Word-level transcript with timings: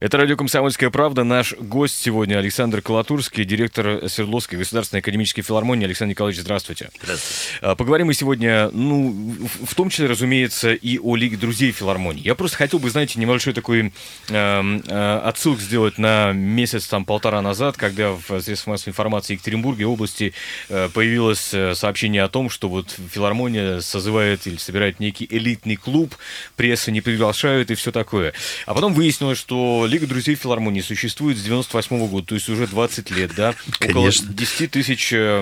Это 0.00 0.16
радио 0.16 0.36
«Комсомольская 0.36 0.90
правда». 0.90 1.24
Наш 1.24 1.54
гость 1.54 2.00
сегодня 2.00 2.36
Александр 2.36 2.80
Колотурский, 2.82 3.44
директор 3.44 4.08
Свердловской 4.08 4.56
государственной 4.56 5.00
академической 5.00 5.42
филармонии. 5.42 5.86
Александр 5.86 6.10
Николаевич, 6.10 6.40
здравствуйте. 6.40 6.90
Здравствуйте. 7.02 7.58
А, 7.62 7.74
поговорим 7.74 8.06
мы 8.06 8.14
сегодня, 8.14 8.70
ну, 8.70 9.36
в 9.60 9.74
том 9.74 9.90
числе, 9.90 10.06
разумеется, 10.06 10.72
и 10.72 11.00
о 11.00 11.16
Лиге 11.16 11.36
друзей 11.36 11.72
филармонии. 11.72 12.22
Я 12.22 12.36
просто 12.36 12.58
хотел 12.58 12.78
бы, 12.78 12.88
знаете, 12.90 13.18
небольшой 13.18 13.54
такой 13.54 13.92
э, 14.28 14.80
э, 14.86 15.20
отсылку 15.24 15.60
сделать 15.60 15.98
на 15.98 16.30
месяц, 16.30 16.86
там, 16.86 17.04
полтора 17.04 17.42
назад, 17.42 17.76
когда 17.76 18.12
в 18.12 18.40
средствах 18.40 18.74
массовой 18.74 18.92
информации 18.92 19.32
Екатеринбурге 19.32 19.84
области 19.86 20.32
э, 20.68 20.88
появилось 20.94 21.52
э, 21.52 21.74
сообщение 21.74 22.22
о 22.22 22.28
том, 22.28 22.50
что 22.50 22.68
вот 22.68 22.94
филармония 23.10 23.80
созывает 23.80 24.46
или 24.46 24.58
собирает 24.58 25.00
некий 25.00 25.26
элитный 25.28 25.74
клуб, 25.74 26.14
пресса 26.54 26.92
не 26.92 27.00
приглашают 27.00 27.72
и 27.72 27.74
все 27.74 27.90
такое. 27.90 28.32
А 28.64 28.74
потом 28.74 28.94
выяснилось, 28.94 29.38
что 29.38 29.86
Лига 29.88 29.97
друзей 30.06 30.34
филармонии 30.34 30.80
существует 30.80 31.38
с 31.38 31.42
98 31.42 32.06
года, 32.08 32.26
то 32.28 32.34
есть 32.34 32.48
уже 32.48 32.66
20 32.66 33.10
лет, 33.10 33.32
да? 33.36 33.54
Конечно. 33.78 34.00
Около 34.26 34.34
10 34.36 34.70
тысяч, 34.70 35.12
э, 35.12 35.40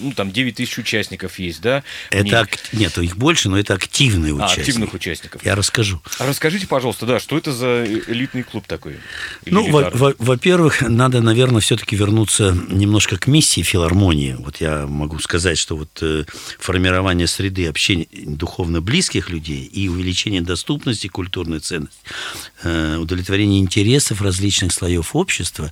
ну, 0.00 0.12
там 0.12 0.30
9 0.32 0.54
тысяч 0.56 0.78
участников 0.78 1.38
есть, 1.38 1.60
да? 1.60 1.82
Это 2.10 2.40
ак- 2.40 2.58
Нет, 2.72 2.96
их 2.98 3.16
больше, 3.16 3.48
но 3.48 3.58
это 3.58 3.74
активные 3.74 4.32
А, 4.32 4.36
участники. 4.36 4.60
активных 4.60 4.94
участников. 4.94 5.44
Я 5.44 5.54
расскажу. 5.54 6.00
А 6.18 6.26
расскажите, 6.26 6.66
пожалуйста, 6.66 7.06
да, 7.06 7.20
что 7.20 7.36
это 7.38 7.52
за 7.52 7.84
элитный 7.84 8.42
клуб 8.42 8.64
такой? 8.66 8.98
Или 9.44 9.54
Ну, 9.54 9.62
во- 9.70 9.80
элитарный? 9.82 10.00
во- 10.00 10.14
во-первых, 10.18 10.82
надо, 10.82 11.20
наверное, 11.20 11.60
все-таки 11.60 11.96
вернуться 11.96 12.56
немножко 12.68 13.16
к 13.18 13.26
миссии 13.26 13.62
филармонии. 13.62 14.36
Вот 14.38 14.60
я 14.60 14.86
могу 14.86 15.18
сказать, 15.18 15.58
что 15.58 15.76
вот 15.76 15.90
э, 16.02 16.24
формирование 16.58 17.26
среды 17.26 17.66
общения 17.66 18.06
духовно 18.12 18.80
близких 18.80 19.30
людей 19.30 19.64
и 19.64 19.88
увеличение 19.88 20.40
доступности 20.42 21.08
культурной 21.08 21.60
ценности, 21.60 21.98
э, 22.62 22.96
удовлетворение 22.96 23.60
интересов 23.78 24.22
различных 24.22 24.72
слоев 24.72 25.14
общества 25.14 25.70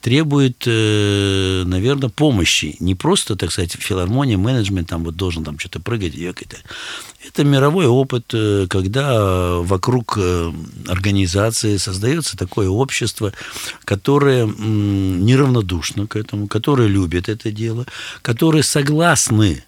требует, 0.00 0.62
э, 0.66 1.64
наверное, 1.66 2.08
помощи. 2.08 2.76
Не 2.80 2.94
просто, 2.94 3.36
так 3.36 3.50
сказать, 3.50 3.72
филармония, 3.72 4.38
менеджмент 4.38 4.88
там 4.88 5.04
вот 5.04 5.16
должен 5.16 5.44
там 5.44 5.58
что-то 5.58 5.80
прыгать, 5.80 6.14
ёкать. 6.14 6.48
Это 7.26 7.44
мировой 7.44 7.86
опыт, 7.86 8.26
э, 8.32 8.66
когда 8.68 9.58
вокруг 9.58 10.16
э, 10.16 10.52
организации 10.86 11.76
создается 11.76 12.36
такое 12.36 12.68
общество, 12.68 13.32
которое 13.84 14.46
неравнодушно 14.46 16.06
к 16.06 16.16
этому, 16.16 16.46
которое 16.46 16.88
любит 16.88 17.28
это 17.28 17.50
дело, 17.50 17.86
которые 18.22 18.62
согласны 18.62 19.64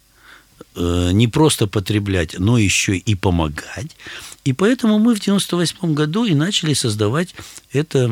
не 0.75 1.27
просто 1.27 1.67
потреблять, 1.67 2.39
но 2.39 2.57
еще 2.57 2.97
и 2.97 3.15
помогать. 3.15 3.95
И 4.43 4.51
поэтому 4.51 4.99
мы 4.99 5.15
в 5.15 5.19
98 5.19 5.93
году 5.93 6.25
и 6.25 6.33
начали 6.33 6.73
создавать 6.73 7.33
это 7.71 8.11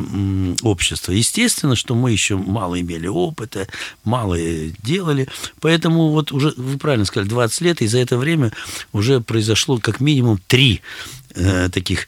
общество. 0.61 1.11
Естественно, 1.11 1.75
что 1.75 1.93
мы 1.93 2.11
еще 2.11 2.37
мало 2.37 2.79
имели 2.79 3.07
опыта, 3.07 3.67
мало 4.05 4.35
э, 4.39 4.71
делали. 4.81 5.27
Поэтому 5.59 6.09
вот 6.09 6.31
уже, 6.31 6.53
вы 6.55 6.77
правильно 6.77 7.05
сказали, 7.05 7.27
20 7.29 7.61
лет, 7.61 7.81
и 7.81 7.87
за 7.87 7.99
это 7.99 8.17
время 8.17 8.53
уже 8.93 9.19
произошло 9.19 9.77
как 9.77 9.99
минимум 9.99 10.39
три 10.47 10.81
э, 11.35 11.69
таких 11.69 12.07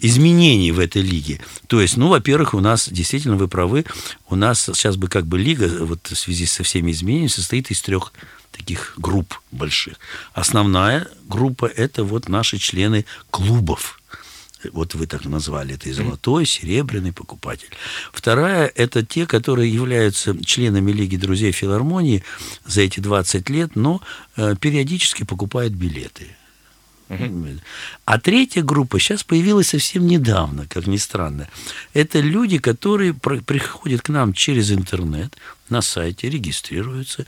изменений 0.00 0.72
в 0.72 0.78
этой 0.78 1.02
лиге. 1.02 1.40
То 1.66 1.80
есть, 1.80 1.96
ну, 1.96 2.08
во-первых, 2.08 2.54
у 2.54 2.60
нас, 2.60 2.88
действительно, 2.88 3.36
вы 3.36 3.48
правы, 3.48 3.84
у 4.28 4.36
нас 4.36 4.62
сейчас 4.62 4.96
бы 4.96 5.08
как 5.08 5.26
бы 5.26 5.38
лига, 5.38 5.68
вот 5.84 6.08
в 6.08 6.16
связи 6.16 6.46
со 6.46 6.62
всеми 6.62 6.92
изменениями, 6.92 7.28
состоит 7.28 7.70
из 7.70 7.80
трех 7.82 8.12
таких 8.52 8.94
групп 8.96 9.40
больших. 9.50 9.94
Основная 10.32 11.08
группа– 11.28 11.66
это 11.76 12.04
вот 12.04 12.28
наши 12.28 12.58
члены 12.58 13.04
клубов. 13.30 14.00
Вот 14.72 14.94
вы 14.94 15.06
так 15.06 15.24
назвали 15.24 15.74
это 15.74 15.88
и 15.88 15.92
золотой, 15.92 16.46
серебряный 16.46 17.12
покупатель. 17.12 17.68
Вторая– 18.12 18.70
это 18.74 19.04
те, 19.04 19.26
которые 19.26 19.72
являются 19.72 20.42
членами 20.42 20.90
Лиги 20.92 21.16
друзей 21.16 21.52
филармонии 21.52 22.24
за 22.64 22.82
эти 22.82 23.00
20 23.00 23.50
лет, 23.50 23.76
но 23.76 24.00
э, 24.36 24.54
периодически 24.58 25.24
покупают 25.24 25.74
билеты. 25.74 26.28
А 28.04 28.18
третья 28.18 28.62
группа 28.62 28.98
сейчас 28.98 29.24
появилась 29.24 29.68
совсем 29.68 30.06
недавно, 30.06 30.66
как 30.68 30.86
ни 30.86 30.96
странно. 30.96 31.48
Это 31.92 32.20
люди, 32.20 32.58
которые 32.58 33.14
приходят 33.14 34.02
к 34.02 34.08
нам 34.08 34.32
через 34.32 34.70
интернет, 34.70 35.36
на 35.70 35.80
сайте, 35.80 36.28
регистрируются, 36.28 37.24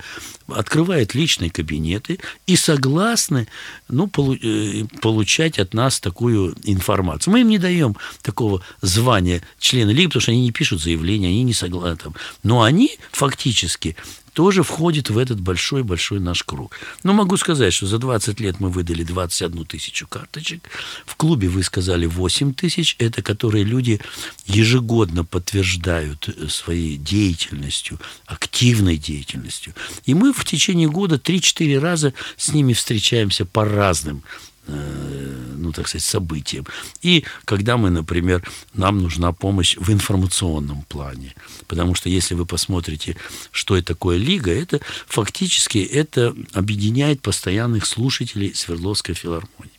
открывают 0.48 1.14
личные 1.14 1.50
кабинеты 1.50 2.18
и 2.46 2.56
согласны 2.56 3.48
ну, 3.88 4.10
э, 4.14 4.84
получать 5.00 5.58
от 5.58 5.72
нас 5.72 6.00
такую 6.00 6.54
информацию. 6.64 7.32
Мы 7.32 7.40
им 7.40 7.48
не 7.48 7.58
даем 7.58 7.96
такого 8.22 8.62
звания 8.82 9.42
члена 9.58 9.90
лиги, 9.90 10.08
потому 10.08 10.20
что 10.20 10.32
они 10.32 10.42
не 10.42 10.52
пишут 10.52 10.82
заявления, 10.82 11.28
они 11.28 11.44
не 11.44 11.54
согласны. 11.54 12.12
Но 12.42 12.62
они 12.62 12.98
фактически 13.10 13.96
тоже 14.36 14.62
входит 14.62 15.08
в 15.08 15.16
этот 15.16 15.40
большой-большой 15.40 16.20
наш 16.20 16.42
круг. 16.42 16.76
Но 17.02 17.14
могу 17.14 17.38
сказать, 17.38 17.72
что 17.72 17.86
за 17.86 17.96
20 17.96 18.38
лет 18.38 18.60
мы 18.60 18.68
выдали 18.68 19.02
21 19.02 19.64
тысячу 19.64 20.06
карточек. 20.06 20.68
В 21.06 21.16
клубе 21.16 21.48
вы 21.48 21.62
сказали 21.62 22.04
8 22.04 22.52
тысяч. 22.52 22.96
Это 22.98 23.22
которые 23.22 23.64
люди 23.64 23.98
ежегодно 24.44 25.24
подтверждают 25.24 26.28
э, 26.28 26.48
своей 26.48 26.98
деятельностью, 26.98 27.98
активной 28.26 28.98
деятельностью. 28.98 29.72
И 30.04 30.12
мы 30.12 30.34
в 30.34 30.44
течение 30.44 30.90
года 30.90 31.16
3-4 31.16 31.78
раза 31.78 32.12
с 32.36 32.52
ними 32.52 32.74
встречаемся 32.74 33.46
по 33.46 33.64
разным 33.64 34.22
ну, 34.68 35.72
так 35.72 35.88
сказать, 35.88 36.04
событиям. 36.04 36.66
И 37.02 37.24
когда 37.44 37.76
мы, 37.76 37.90
например, 37.90 38.42
нам 38.74 38.98
нужна 38.98 39.32
помощь 39.32 39.76
в 39.76 39.90
информационном 39.90 40.82
плане. 40.82 41.34
Потому 41.66 41.94
что 41.94 42.08
если 42.08 42.34
вы 42.34 42.46
посмотрите, 42.46 43.16
что 43.50 43.76
это 43.76 43.88
такое 43.88 44.16
лига, 44.18 44.52
это 44.52 44.80
фактически 45.06 45.78
это 45.78 46.34
объединяет 46.52 47.20
постоянных 47.22 47.86
слушателей 47.86 48.54
Свердловской 48.54 49.14
филармонии. 49.14 49.70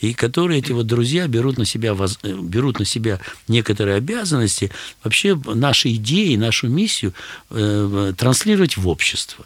И 0.00 0.14
которые 0.14 0.60
эти 0.60 0.72
вот 0.72 0.86
друзья 0.86 1.26
берут 1.26 1.58
на 1.58 1.64
себя, 1.64 1.94
воз- 1.94 2.18
э, 2.22 2.32
берут 2.32 2.78
на 2.78 2.84
себя 2.84 3.20
некоторые 3.48 3.96
обязанности, 3.96 4.70
вообще 5.04 5.40
наши 5.46 5.94
идеи, 5.94 6.36
нашу 6.36 6.68
миссию 6.68 7.12
э, 7.50 8.12
транслировать 8.16 8.76
в 8.76 8.88
общество. 8.88 9.44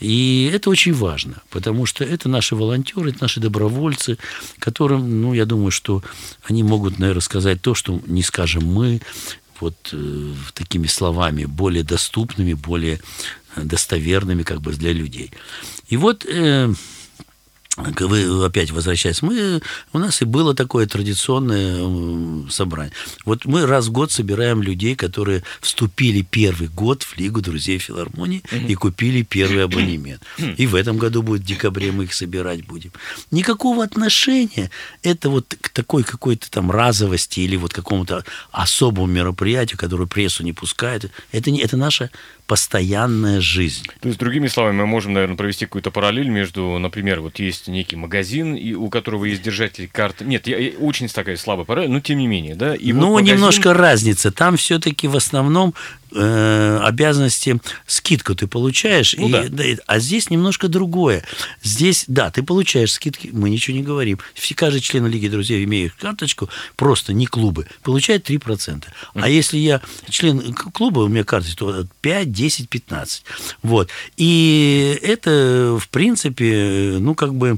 И 0.00 0.50
это 0.52 0.70
очень 0.70 0.94
важно, 0.94 1.42
потому 1.50 1.86
что 1.86 2.04
это 2.04 2.28
наши 2.28 2.54
волонтеры, 2.54 3.10
это 3.10 3.22
наши 3.22 3.40
добровольцы, 3.40 4.18
которым, 4.58 5.22
ну, 5.22 5.34
я 5.34 5.44
думаю, 5.44 5.70
что 5.70 6.02
они 6.44 6.62
могут, 6.62 6.98
наверное, 6.98 7.20
сказать 7.20 7.60
то, 7.60 7.74
что 7.74 8.00
не 8.06 8.22
скажем 8.22 8.64
мы, 8.64 9.00
вот 9.60 9.74
э, 9.92 10.34
такими 10.54 10.86
словами, 10.86 11.44
более 11.44 11.82
доступными, 11.82 12.52
более 12.52 13.00
э, 13.56 13.62
достоверными 13.62 14.44
как 14.44 14.60
бы 14.60 14.72
для 14.72 14.92
людей. 14.92 15.32
И 15.88 15.96
вот 15.96 16.24
э, 16.26 16.72
вы 17.78 18.44
опять 18.44 18.70
возвращаясь, 18.70 19.22
мы, 19.22 19.60
у 19.92 19.98
нас 19.98 20.20
и 20.22 20.24
было 20.24 20.54
такое 20.54 20.86
традиционное 20.86 22.48
собрание. 22.50 22.92
Вот 23.24 23.44
мы 23.44 23.66
раз 23.66 23.86
в 23.86 23.92
год 23.92 24.10
собираем 24.10 24.62
людей, 24.62 24.96
которые 24.96 25.42
вступили 25.60 26.22
первый 26.22 26.68
год 26.68 27.02
в 27.02 27.16
Лигу 27.16 27.40
друзей 27.40 27.78
филармонии 27.78 28.42
и 28.68 28.74
купили 28.74 29.22
первый 29.22 29.64
абонемент. 29.64 30.22
И 30.56 30.66
в 30.66 30.74
этом 30.74 30.98
году 30.98 31.22
будет 31.22 31.42
в 31.42 31.44
декабре 31.46 31.92
мы 31.92 32.04
их 32.04 32.14
собирать 32.14 32.66
будем. 32.66 32.92
Никакого 33.30 33.84
отношения 33.84 34.70
это 35.02 35.30
вот 35.30 35.56
к 35.60 35.68
такой 35.70 36.02
какой-то 36.02 36.50
там 36.50 36.70
разовости 36.70 37.40
или 37.40 37.56
вот 37.56 37.72
какому-то 37.72 38.24
особому 38.50 39.06
мероприятию, 39.06 39.78
которое 39.78 40.06
прессу 40.06 40.42
не 40.42 40.52
пускает. 40.52 41.10
Это, 41.32 41.50
не, 41.50 41.60
это 41.60 41.76
наша 41.76 42.10
постоянная 42.48 43.42
жизнь. 43.42 43.84
То 44.00 44.08
есть, 44.08 44.18
другими 44.18 44.48
словами, 44.48 44.76
мы 44.76 44.86
можем, 44.86 45.12
наверное, 45.12 45.36
провести 45.36 45.66
какую-то 45.66 45.90
параллель 45.90 46.28
между, 46.28 46.78
например, 46.78 47.20
вот 47.20 47.38
есть 47.38 47.67
некий 47.70 47.96
магазин, 47.96 48.54
и 48.54 48.72
у 48.74 48.88
которого 48.88 49.24
есть 49.26 49.42
держатель 49.42 49.88
карты. 49.88 50.24
Нет, 50.24 50.46
я, 50.46 50.58
я- 50.58 50.72
очень 50.78 51.08
такая 51.08 51.36
слабая 51.36 51.64
параллель, 51.64 51.90
но 51.90 52.00
тем 52.00 52.18
не 52.18 52.26
менее, 52.26 52.54
да. 52.54 52.74
И 52.74 52.92
вот 52.92 53.00
ну, 53.00 53.12
магазин- 53.14 53.34
немножко 53.36 53.74
разница. 53.74 54.30
Там 54.32 54.56
все-таки 54.56 55.08
в 55.08 55.16
основном 55.16 55.74
э, 56.10 56.80
обязанности 56.82 57.60
скидку 57.86 58.34
ты 58.34 58.46
получаешь, 58.46 59.14
Ну 59.18 59.28
и- 59.28 59.32
да. 59.32 59.44
да, 59.48 59.64
а 59.86 59.98
здесь 59.98 60.30
немножко 60.30 60.68
другое. 60.68 61.22
Здесь, 61.62 62.04
да, 62.08 62.30
ты 62.30 62.42
получаешь 62.42 62.92
скидки, 62.92 63.28
мы 63.32 63.50
ничего 63.50 63.76
не 63.76 63.82
говорим. 63.82 64.18
Все, 64.34 64.54
каждый 64.54 64.80
член 64.80 65.06
Лиги 65.06 65.28
Друзей, 65.28 65.62
имея 65.64 65.92
карточку, 66.00 66.48
просто 66.76 67.12
не 67.12 67.26
клубы, 67.26 67.66
получает 67.82 68.28
3%. 68.28 68.84
А 69.14 69.28
если 69.28 69.58
я 69.58 69.82
член 70.08 70.54
клуба, 70.54 71.00
у 71.00 71.08
меня 71.08 71.24
карточка, 71.24 71.58
то 71.58 71.86
5, 72.00 72.32
10, 72.32 72.68
15. 72.70 73.24
Вот. 73.62 73.90
И 74.16 74.98
это, 75.02 75.76
в 75.78 75.88
принципе, 75.90 76.96
ну, 76.98 77.14
как 77.14 77.34
бы 77.34 77.57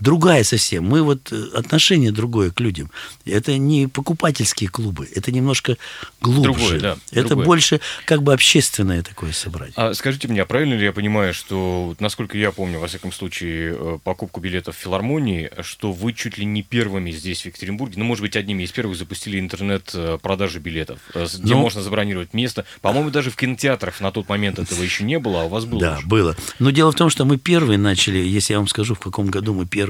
другая 0.00 0.44
совсем. 0.44 0.84
Мы 0.84 1.02
вот 1.02 1.32
э, 1.32 1.44
отношение 1.54 2.10
другое 2.12 2.50
к 2.50 2.60
людям. 2.60 2.90
Это 3.24 3.56
не 3.58 3.86
покупательские 3.86 4.68
клубы, 4.70 5.08
это 5.14 5.30
немножко 5.30 5.76
глубже. 6.20 6.42
Другое, 6.42 6.80
да. 6.80 6.96
Это 7.12 7.28
другое. 7.28 7.46
больше 7.46 7.80
как 8.06 8.22
бы 8.22 8.32
общественное 8.32 9.02
такое 9.02 9.32
собрание. 9.32 9.74
А 9.76 9.94
скажите 9.94 10.28
мне, 10.28 10.42
а 10.42 10.46
правильно 10.46 10.74
ли 10.74 10.84
я 10.84 10.92
понимаю, 10.92 11.34
что, 11.34 11.94
насколько 12.00 12.36
я 12.36 12.50
помню, 12.50 12.78
во 12.78 12.88
всяком 12.88 13.12
случае, 13.12 13.76
э, 13.76 13.98
покупку 14.02 14.40
билетов 14.40 14.76
в 14.76 14.78
филармонии, 14.78 15.50
что 15.62 15.92
вы 15.92 16.12
чуть 16.12 16.38
ли 16.38 16.44
не 16.44 16.62
первыми 16.62 17.10
здесь, 17.10 17.42
в 17.42 17.46
Екатеринбурге, 17.46 17.94
ну, 17.98 18.04
может 18.04 18.22
быть, 18.22 18.36
одними 18.36 18.62
из 18.62 18.72
первых 18.72 18.96
запустили 18.96 19.38
интернет-продажи 19.38 20.58
э, 20.58 20.62
билетов, 20.62 20.98
где 21.14 21.54
ну, 21.54 21.60
можно 21.60 21.82
забронировать 21.82 22.34
место. 22.34 22.64
По-моему, 22.80 23.10
даже 23.10 23.30
в 23.30 23.36
кинотеатрах 23.36 24.00
на 24.00 24.10
тот 24.10 24.28
момент 24.28 24.58
этого 24.58 24.82
еще 24.82 25.04
не 25.04 25.18
было, 25.18 25.42
а 25.42 25.44
у 25.44 25.48
вас 25.48 25.64
было 25.64 25.80
Да, 25.80 25.98
уже. 25.98 26.06
было. 26.06 26.36
Но 26.58 26.70
дело 26.70 26.92
в 26.92 26.94
том, 26.94 27.10
что 27.10 27.24
мы 27.24 27.36
первые 27.36 27.78
начали, 27.78 28.18
если 28.18 28.54
я 28.54 28.58
вам 28.58 28.68
скажу, 28.68 28.94
в 28.94 29.00
каком 29.00 29.26
году 29.26 29.54
мы 29.54 29.66
первые 29.66 29.89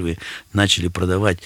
начали 0.52 0.88
продавать 0.88 1.40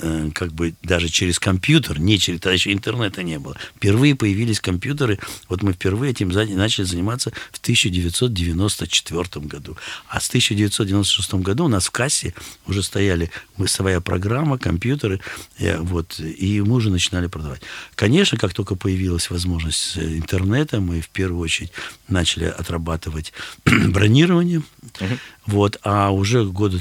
Э, 0.00 0.30
как 0.34 0.52
бы 0.52 0.74
даже 0.82 1.08
через 1.08 1.38
компьютер, 1.38 1.98
не 1.98 2.18
через, 2.18 2.40
тогда 2.40 2.54
еще 2.54 2.72
интернета 2.72 3.22
не 3.22 3.38
было. 3.38 3.56
Впервые 3.76 4.14
появились 4.14 4.60
компьютеры, 4.60 5.18
вот 5.48 5.62
мы 5.62 5.72
впервые 5.72 6.12
этим 6.12 6.28
начали 6.28 6.84
заниматься 6.84 7.32
в 7.52 7.58
1994 7.58 9.46
году. 9.46 9.76
А 10.08 10.20
с 10.20 10.28
1996 10.28 11.34
году 11.34 11.64
у 11.64 11.68
нас 11.68 11.86
в 11.86 11.90
кассе 11.90 12.34
уже 12.66 12.82
стояли 12.82 13.30
своя 13.66 14.00
программа, 14.00 14.58
компьютеры, 14.58 15.20
э, 15.58 15.78
вот, 15.78 16.20
и 16.20 16.60
мы 16.60 16.74
уже 16.76 16.90
начинали 16.90 17.26
продавать. 17.26 17.62
Конечно, 17.94 18.38
как 18.38 18.54
только 18.54 18.74
появилась 18.76 19.30
возможность 19.30 19.98
интернета, 19.98 20.80
мы 20.80 21.00
в 21.00 21.08
первую 21.08 21.40
очередь 21.40 21.72
начали 22.08 22.44
отрабатывать 22.44 23.32
бронирование, 23.64 24.62
uh-huh. 24.82 25.18
Вот, 25.48 25.78
а 25.82 26.10
уже 26.10 26.44
года 26.44 26.78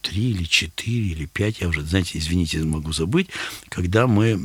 три 0.00 0.30
или 0.30 0.44
четыре 0.44 1.08
или 1.08 1.26
пять, 1.26 1.60
я 1.60 1.68
уже, 1.68 1.82
знаете, 1.82 2.18
извините, 2.18 2.60
могу 2.60 2.92
забыть, 2.92 3.26
когда 3.68 4.06
мы 4.06 4.44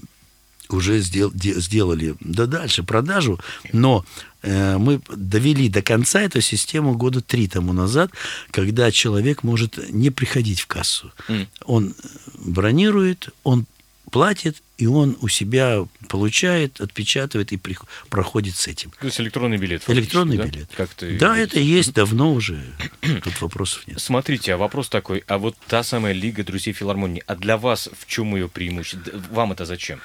уже 0.69 0.99
сдел, 0.99 1.31
де, 1.31 1.53
сделали, 1.59 2.15
да 2.19 2.47
дальше, 2.47 2.81
продажу, 2.81 3.39
но 3.71 4.03
э, 4.41 4.77
мы 4.79 4.99
довели 5.15 5.69
до 5.69 5.83
конца 5.83 6.21
эту 6.21 6.41
систему 6.41 6.95
года 6.95 7.21
три 7.21 7.47
тому 7.47 7.71
назад, 7.71 8.09
когда 8.49 8.91
человек 8.91 9.43
может 9.43 9.91
не 9.91 10.09
приходить 10.09 10.61
в 10.61 10.65
кассу. 10.65 11.11
Mm. 11.27 11.47
Он 11.65 11.95
бронирует, 12.39 13.29
он 13.43 13.67
платит, 14.15 14.63
и 14.77 14.87
он 14.87 15.17
у 15.19 15.27
себя 15.27 15.85
получает, 16.07 16.79
отпечатывает 16.79 17.51
и 17.51 17.59
проходит 18.07 18.55
с 18.55 18.65
этим. 18.65 18.91
То 18.97 19.07
есть 19.07 19.19
электронный 19.19 19.57
билет. 19.57 19.83
Электронный 19.89 20.37
да? 20.37 20.45
билет. 20.45 20.69
Как 20.77 20.89
ты 20.93 21.17
да, 21.17 21.37
это 21.37 21.59
есть 21.59 21.93
давно 21.93 22.31
уже. 22.31 22.63
Тут 23.01 23.41
вопросов 23.41 23.85
нет. 23.87 23.99
Смотрите, 23.99 24.53
а 24.53 24.57
вопрос 24.57 24.87
такой, 24.87 25.25
а 25.27 25.37
вот 25.37 25.57
та 25.67 25.83
самая 25.83 26.13
Лига 26.13 26.45
друзей 26.45 26.71
филармонии, 26.71 27.23
а 27.27 27.35
для 27.35 27.57
вас 27.57 27.89
в 27.91 28.07
чем 28.07 28.33
ее 28.35 28.47
преимущество? 28.47 29.21
Вам 29.31 29.51
это 29.51 29.65
зачем? 29.65 29.99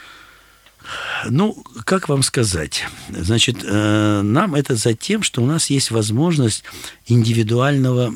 Ну, 1.29 1.63
как 1.85 2.09
вам 2.09 2.23
сказать? 2.23 2.85
Значит, 3.11 3.59
э, 3.63 4.23
нам 4.23 4.55
это 4.55 4.75
за 4.75 4.95
тем, 4.95 5.23
что 5.23 5.43
у 5.43 5.47
нас 5.47 5.71
есть 5.71 5.91
возможность 5.91 6.65
индивидуального 7.07 8.09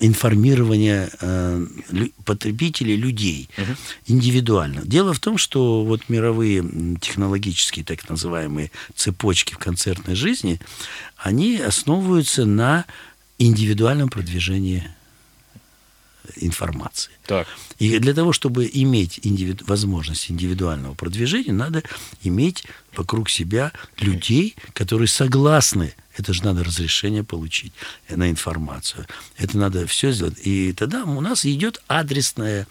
информирования 0.00 1.10
э, 1.20 1.66
потребителей, 2.24 2.96
людей. 2.96 3.50
Угу. 3.58 3.76
Индивидуально. 4.06 4.82
Дело 4.84 5.12
в 5.12 5.20
том, 5.20 5.38
что 5.38 5.84
вот 5.84 6.08
мировые 6.08 6.64
технологические, 7.00 7.84
так 7.84 8.08
называемые, 8.08 8.70
цепочки 8.94 9.54
в 9.54 9.58
концертной 9.58 10.14
жизни, 10.14 10.60
они 11.16 11.56
основываются 11.56 12.44
на 12.44 12.84
индивидуальном 13.38 14.08
продвижении 14.08 14.88
информации. 16.36 17.12
Так. 17.26 17.46
И 17.78 17.98
для 17.98 18.14
того, 18.14 18.32
чтобы 18.32 18.68
иметь 18.72 19.20
индивиду... 19.22 19.64
возможность 19.66 20.30
индивидуального 20.30 20.94
продвижения, 20.94 21.52
надо 21.52 21.82
иметь 22.22 22.64
вокруг 22.96 23.30
себя 23.30 23.72
людей, 23.98 24.56
которые 24.72 25.08
согласны. 25.08 25.94
Это 26.16 26.32
же 26.32 26.44
надо 26.44 26.64
разрешение 26.64 27.22
получить 27.22 27.72
на 28.08 28.30
информацию. 28.30 29.06
Это 29.36 29.56
надо 29.56 29.86
все 29.86 30.10
сделать. 30.10 30.38
И 30.42 30.72
тогда 30.72 31.04
у 31.04 31.20
нас 31.20 31.46
идет 31.46 31.80
адресная 31.86 32.66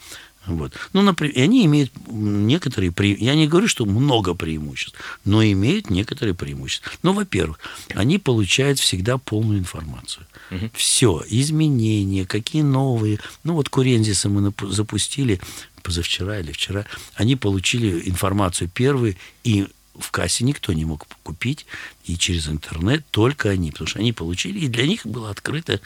вот. 0.48 0.74
Ну, 0.94 1.02
например, 1.02 1.36
и 1.36 1.42
они 1.42 1.66
имеют 1.66 1.92
некоторые 2.08 2.92
преимущества. 2.92 3.26
Я 3.26 3.36
не 3.36 3.48
говорю, 3.48 3.68
что 3.68 3.86
много 3.86 4.34
преимуществ, 4.34 4.98
но 5.26 5.44
имеют 5.44 5.90
некоторые 5.90 6.34
преимущества. 6.34 6.92
Ну, 7.04 7.14
во-первых, 7.14 7.60
они 7.94 8.18
получают 8.18 8.80
всегда 8.80 9.18
полную 9.18 9.60
информацию. 9.60 10.26
Угу. 10.52 10.72
Все, 10.74 11.24
изменения, 11.28 12.26
какие 12.26 12.62
новые. 12.62 13.20
Ну, 13.44 13.54
вот 13.54 13.70
Курензиса 13.70 14.30
мы 14.30 14.54
запустили 14.70 15.42
позавчера 15.84 16.40
или 16.40 16.52
вчера. 16.52 16.86
Они 17.16 17.36
получили 17.36 18.10
информацию 18.10 18.70
первые, 18.74 19.18
и 19.44 19.68
в 19.98 20.12
кассе 20.12 20.44
никто 20.44 20.74
не 20.74 20.86
мог 20.86 21.08
купить, 21.24 21.66
и 22.08 22.18
через 22.18 22.48
интернет 22.48 23.06
только 23.12 23.50
они, 23.50 23.72
потому 23.72 23.88
что 23.88 24.00
они 24.00 24.14
получили, 24.14 24.60
и 24.60 24.68
для 24.68 24.88
них 24.88 25.06
была 25.06 25.30
открыта 25.30 25.80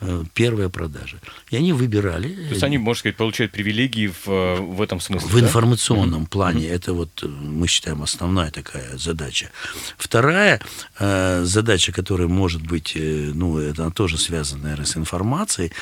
Э, 0.00 0.22
первая 0.32 0.68
продажа. 0.68 1.18
И 1.50 1.56
они 1.56 1.72
выбирали. 1.72 2.28
То 2.28 2.50
есть 2.50 2.62
они, 2.62 2.78
можно 2.78 3.00
сказать, 3.00 3.16
получают 3.16 3.50
привилегии 3.50 4.06
в, 4.06 4.28
э, 4.28 4.60
в 4.60 4.80
этом 4.80 5.00
смысле? 5.00 5.28
В 5.28 5.34
да? 5.34 5.40
информационном 5.40 6.22
mm-hmm. 6.22 6.28
плане. 6.28 6.66
Mm-hmm. 6.66 6.74
Это 6.74 6.92
вот, 6.92 7.22
э, 7.24 7.26
мы 7.26 7.66
считаем, 7.66 8.02
основная 8.02 8.52
такая 8.52 8.96
задача. 8.96 9.50
Вторая 9.96 10.60
э, 11.00 11.42
задача, 11.44 11.90
которая 11.90 12.28
может 12.28 12.62
быть, 12.62 12.92
э, 12.94 13.32
ну, 13.34 13.58
это 13.58 13.90
тоже 13.90 14.18
связана, 14.18 14.62
наверное, 14.62 14.86
с 14.86 14.96
информацией, 14.96 15.72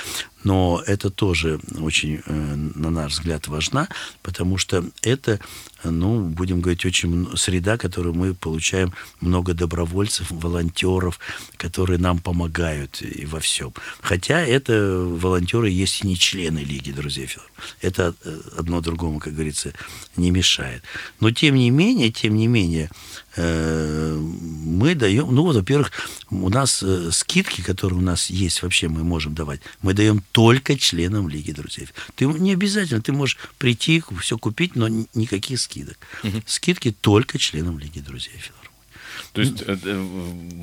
но 0.44 0.82
это 0.86 1.10
тоже 1.10 1.60
очень, 1.78 2.22
э, 2.24 2.54
на 2.74 2.88
наш 2.88 3.12
взгляд, 3.12 3.48
важна, 3.48 3.88
потому 4.22 4.56
что 4.56 4.84
это, 5.02 5.40
ну, 5.84 6.22
будем 6.22 6.62
говорить, 6.62 6.86
очень 6.86 7.36
среда, 7.36 7.76
которую 7.76 8.14
мы 8.14 8.32
получаем 8.32 8.94
много 9.20 9.52
добровольцев, 9.52 9.85
волонтеров, 9.86 11.18
которые 11.56 11.98
нам 11.98 12.18
помогают 12.18 13.02
и 13.02 13.26
во 13.26 13.40
всем. 13.40 13.72
Хотя 14.00 14.40
это 14.40 14.72
волонтеры 15.00 15.70
есть 15.70 16.02
и 16.02 16.06
не 16.06 16.16
члены 16.16 16.60
Лиги 16.60 16.92
Друзей 16.92 17.26
Филармонии. 17.26 17.56
Это 17.80 18.14
э, 18.24 18.40
одно 18.58 18.80
другому, 18.80 19.18
как 19.18 19.34
говорится, 19.34 19.72
не 20.16 20.30
мешает. 20.30 20.82
Но 21.20 21.30
тем 21.30 21.54
не 21.54 21.70
менее, 21.70 22.10
тем 22.10 22.36
не 22.36 22.46
менее, 22.46 22.90
э, 23.36 24.16
мы 24.16 24.94
даем, 24.94 25.34
ну 25.34 25.42
вот, 25.42 25.56
во-первых, 25.56 25.92
у 26.30 26.48
нас 26.48 26.82
э, 26.82 27.10
скидки, 27.12 27.62
которые 27.62 27.98
у 27.98 28.02
нас 28.02 28.30
есть, 28.30 28.62
вообще 28.62 28.88
мы 28.88 29.04
можем 29.04 29.34
давать, 29.34 29.60
мы 29.82 29.94
даем 29.94 30.22
только 30.32 30.78
членам 30.78 31.28
Лиги 31.28 31.52
Друзей. 31.52 31.88
Ты 32.14 32.26
не 32.26 32.52
обязательно, 32.52 33.00
ты 33.00 33.12
можешь 33.12 33.38
прийти, 33.58 34.02
все 34.20 34.38
купить, 34.38 34.76
но 34.76 34.88
никаких 35.14 35.60
скидок. 35.60 35.98
Угу. 36.22 36.42
Скидки 36.46 36.92
только 36.92 37.38
членам 37.38 37.78
Лиги 37.78 38.00
Друзей 38.00 38.34
Филармонии. 38.34 38.65
То 39.36 39.42
есть 39.42 39.62
э, 39.66 39.76
э, 39.84 40.06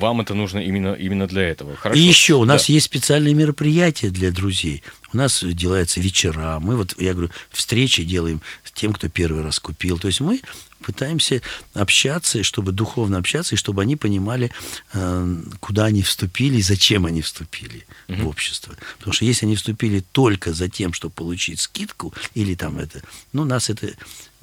вам 0.00 0.20
это 0.20 0.34
нужно 0.34 0.58
именно, 0.58 0.94
именно 0.94 1.28
для 1.28 1.42
этого. 1.42 1.76
Хорошо. 1.76 2.00
И 2.00 2.02
еще 2.02 2.34
у 2.34 2.44
нас 2.44 2.66
да. 2.66 2.72
есть 2.72 2.86
специальные 2.86 3.32
мероприятия 3.32 4.10
для 4.10 4.32
друзей. 4.32 4.82
У 5.12 5.16
нас 5.16 5.44
делаются 5.44 6.00
вечера. 6.00 6.58
Мы 6.58 6.74
вот, 6.74 7.00
я 7.00 7.12
говорю, 7.12 7.30
встречи 7.50 8.02
делаем 8.02 8.42
с 8.64 8.72
тем, 8.72 8.92
кто 8.92 9.08
первый 9.08 9.44
раз 9.44 9.60
купил. 9.60 9.96
То 10.00 10.08
есть 10.08 10.20
мы 10.20 10.40
пытаемся 10.84 11.40
общаться, 11.72 12.42
чтобы 12.42 12.72
духовно 12.72 13.18
общаться, 13.18 13.54
и 13.54 13.58
чтобы 13.58 13.80
они 13.82 13.94
понимали, 13.94 14.50
э, 14.92 15.36
куда 15.60 15.84
они 15.84 16.02
вступили 16.02 16.56
и 16.56 16.62
зачем 16.62 17.06
они 17.06 17.22
вступили 17.22 17.86
угу. 18.08 18.22
в 18.22 18.26
общество. 18.26 18.74
Потому 18.98 19.12
что 19.12 19.24
если 19.24 19.46
они 19.46 19.54
вступили 19.54 20.04
только 20.10 20.52
за 20.52 20.68
тем, 20.68 20.92
чтобы 20.92 21.14
получить 21.14 21.60
скидку, 21.60 22.12
или 22.34 22.56
там 22.56 22.80
это, 22.80 23.02
ну, 23.32 23.44
нас 23.44 23.70
это 23.70 23.94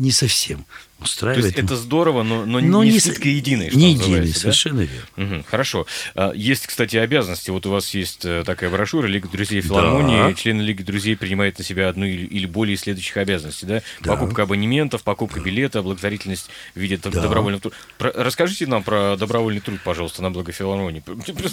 не 0.01 0.11
совсем 0.11 0.65
устраивает. 1.01 1.41
То 1.41 1.47
есть 1.47 1.59
это 1.59 1.75
здорово, 1.75 2.23
но, 2.23 2.45
но, 2.45 2.59
но 2.59 2.83
не, 2.83 2.91
не 2.91 2.99
скидка 2.99 3.27
единая, 3.27 3.69
что 3.69 3.77
Не 3.77 3.93
единая, 3.93 4.25
да? 4.25 4.33
совершенно 4.33 4.81
верно. 4.81 5.37
Угу, 5.37 5.45
хорошо. 5.49 5.87
А, 6.15 6.31
есть, 6.33 6.67
кстати, 6.67 6.97
обязанности. 6.97 7.49
Вот 7.49 7.65
у 7.65 7.71
вас 7.71 7.93
есть 7.93 8.23
э, 8.23 8.43
такая 8.45 8.69
брошюра 8.69 9.07
«Лига 9.07 9.27
друзей 9.27 9.61
филармонии». 9.61 10.29
Да. 10.29 10.33
Члены 10.33 10.61
Лиги 10.61 10.83
друзей 10.83 11.15
принимают 11.15 11.57
на 11.57 11.63
себя 11.63 11.89
одну 11.89 12.05
или, 12.05 12.45
более 12.45 12.77
следующих 12.77 13.17
обязанностей. 13.17 13.65
Да? 13.65 13.81
Да. 14.01 14.11
Покупка 14.11 14.43
абонементов, 14.43 15.03
покупка 15.03 15.39
билета, 15.39 15.81
благотворительность 15.81 16.49
в 16.75 16.79
виде 16.79 16.97
да. 16.97 17.09
добровольного 17.09 17.61
труда. 17.61 17.75
Расскажите 18.15 18.67
нам 18.67 18.83
про 18.83 19.15
добровольный 19.17 19.61
труд, 19.61 19.79
пожалуйста, 19.83 20.21
на 20.21 20.31
благо 20.31 20.51
филармонии. 20.51 21.03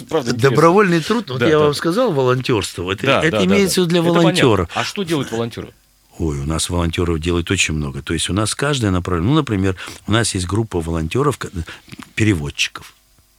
Правда, 0.09 0.33
добровольный 0.33 1.01
труд, 1.01 1.29
вот 1.29 1.39
да, 1.39 1.47
я 1.47 1.57
да. 1.57 1.65
вам 1.65 1.73
сказал, 1.73 2.11
волонтерство. 2.11 2.91
Это, 2.91 3.05
да, 3.05 3.23
это 3.23 3.37
да, 3.37 3.45
имеется 3.45 3.81
да, 3.81 3.85
да. 3.85 3.89
для 3.89 4.01
волонтера. 4.01 4.69
А 4.73 4.83
что 4.83 5.03
делают 5.03 5.31
волонтеры? 5.31 5.73
Ой, 6.19 6.37
у 6.37 6.45
нас 6.45 6.69
волонтеров 6.69 7.19
делают 7.19 7.49
очень 7.49 7.73
много. 7.73 8.01
То 8.01 8.13
есть 8.13 8.29
у 8.29 8.33
нас 8.33 8.53
каждое 8.53 8.91
направление, 8.91 9.31
ну, 9.31 9.37
например, 9.37 9.77
у 10.05 10.11
нас 10.11 10.35
есть 10.35 10.45
группа 10.45 10.81
волонтеров, 10.81 11.39
переводчиков. 12.13 12.93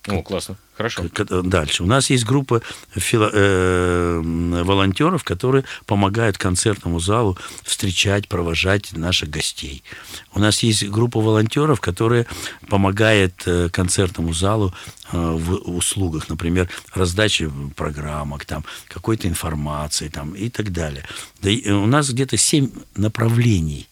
О, 0.08 0.22
классно. 0.22 0.56
Хорошо. 0.74 1.04
Дальше. 1.42 1.82
У 1.82 1.86
нас 1.86 2.08
есть 2.08 2.24
группа 2.24 2.62
фило, 2.96 3.30
э, 3.30 4.20
волонтеров, 4.64 5.24
которые 5.24 5.64
помогают 5.84 6.38
концертному 6.38 7.00
залу 7.00 7.36
встречать, 7.64 8.26
провожать 8.26 8.96
наших 8.96 9.28
гостей. 9.28 9.84
У 10.32 10.38
нас 10.40 10.62
есть 10.62 10.88
группа 10.88 11.20
волонтеров, 11.20 11.82
которые 11.82 12.26
помогает 12.68 13.42
э, 13.44 13.68
концертному 13.68 14.32
залу 14.32 14.72
э, 15.12 15.18
в 15.18 15.76
услугах, 15.76 16.30
например, 16.30 16.70
раздачи 16.94 17.50
программок, 17.76 18.46
там, 18.46 18.64
какой-то 18.88 19.28
информации 19.28 20.08
там, 20.08 20.34
и 20.34 20.48
так 20.48 20.72
далее. 20.72 21.04
Да, 21.42 21.50
и 21.50 21.70
у 21.70 21.86
нас 21.86 22.08
где-то 22.08 22.38
семь 22.38 22.70
направлений 22.96 23.86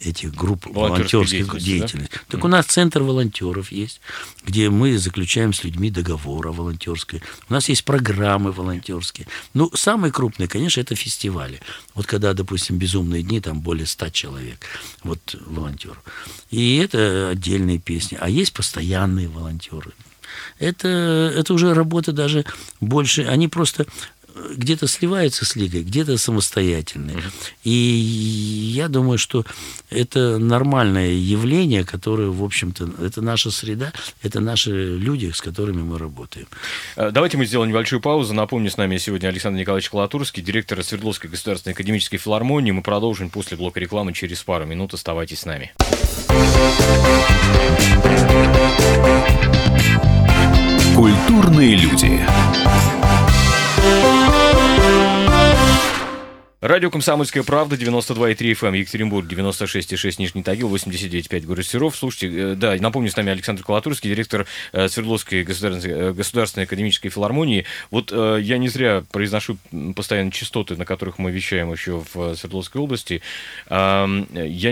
этих 0.00 0.34
групп 0.34 0.66
волонтерской 0.66 1.26
деятельности. 1.26 1.64
деятельности. 1.64 2.14
Да? 2.14 2.20
Так 2.28 2.44
у 2.44 2.48
нас 2.48 2.66
центр 2.66 3.02
волонтеров 3.02 3.72
есть, 3.72 4.00
где 4.44 4.68
мы 4.68 4.98
заключаем 4.98 5.52
с 5.52 5.64
людьми 5.64 5.90
договор 5.90 6.48
о 6.48 6.52
волонтерской. 6.52 7.22
У 7.48 7.52
нас 7.52 7.68
есть 7.68 7.84
программы 7.84 8.52
волонтерские. 8.52 9.26
Ну, 9.54 9.70
самые 9.74 10.12
крупные, 10.12 10.48
конечно, 10.48 10.80
это 10.80 10.94
фестивали. 10.94 11.60
Вот 11.94 12.06
когда, 12.06 12.34
допустим, 12.34 12.76
«Безумные 12.76 13.22
дни», 13.22 13.40
там 13.40 13.60
более 13.60 13.86
ста 13.86 14.10
человек, 14.10 14.66
вот 15.02 15.34
волонтеров. 15.46 16.02
И 16.50 16.76
это 16.76 17.30
отдельные 17.30 17.78
песни. 17.78 18.18
А 18.20 18.28
есть 18.28 18.52
постоянные 18.52 19.28
волонтеры. 19.28 19.92
Это, 20.58 20.88
это 21.34 21.54
уже 21.54 21.74
работа 21.74 22.12
даже 22.12 22.44
больше. 22.80 23.22
Они 23.22 23.48
просто 23.48 23.86
где-то 24.56 24.86
сливаются 24.86 25.44
с 25.44 25.56
лигой, 25.56 25.82
где-то 25.82 26.16
самостоятельные. 26.18 27.22
И 27.64 27.70
я 27.70 28.88
думаю, 28.88 29.18
что 29.18 29.44
это 29.90 30.38
нормальное 30.38 31.12
явление, 31.12 31.84
которое, 31.84 32.28
в 32.28 32.42
общем-то, 32.42 32.90
это 33.02 33.22
наша 33.22 33.50
среда, 33.50 33.92
это 34.22 34.40
наши 34.40 34.96
люди, 34.96 35.30
с 35.30 35.40
которыми 35.40 35.82
мы 35.82 35.98
работаем. 35.98 36.46
Э, 36.96 37.10
давайте 37.10 37.36
мы 37.36 37.46
сделаем 37.46 37.70
небольшую 37.70 38.00
паузу. 38.00 38.34
Напомню, 38.34 38.70
с 38.70 38.76
нами 38.76 38.96
сегодня 38.98 39.28
Александр 39.28 39.60
Николаевич 39.60 39.90
Колотурский, 39.90 40.42
директор 40.42 40.82
Свердловской 40.82 41.30
государственной 41.30 41.74
академической 41.74 42.18
филармонии. 42.18 42.72
Мы 42.72 42.82
продолжим 42.82 43.30
после 43.30 43.56
блока 43.56 43.80
рекламы 43.80 44.12
через 44.12 44.42
пару 44.42 44.66
минут. 44.66 44.94
Оставайтесь 44.94 45.40
с 45.40 45.46
нами. 45.46 45.72
Культурные 50.96 51.76
люди. 51.76 52.95
Радио 56.66 56.90
«Комсомольская 56.90 57.44
правда», 57.44 57.76
92,3 57.76 58.52
FM, 58.54 58.68
эм, 58.68 58.74
Екатеринбург, 58.74 59.28
96,6 59.28 60.18
Нижний 60.18 60.42
Тагил, 60.42 60.68
89,5 60.68 61.46
город 61.46 61.64
Серов. 61.64 61.94
Слушайте, 61.96 62.36
э, 62.36 62.54
да, 62.56 62.74
напомню, 62.80 63.08
с 63.08 63.16
нами 63.16 63.30
Александр 63.30 63.62
Колотурский, 63.62 64.10
директор 64.10 64.46
э, 64.72 64.88
Свердловской 64.88 65.44
государственной, 65.44 65.94
э, 65.94 66.12
государственной 66.12 66.64
академической 66.64 67.08
филармонии. 67.08 67.66
Вот 67.92 68.10
я 68.10 68.58
не 68.58 68.68
зря 68.68 69.04
произношу 69.12 69.58
постоянно 69.94 70.32
частоты, 70.32 70.74
на 70.74 70.84
которых 70.84 71.18
мы 71.20 71.30
вещаем 71.30 71.70
еще 71.70 72.02
в 72.12 72.34
Свердловской 72.34 72.80
области. 72.80 73.22
Я 73.68 74.06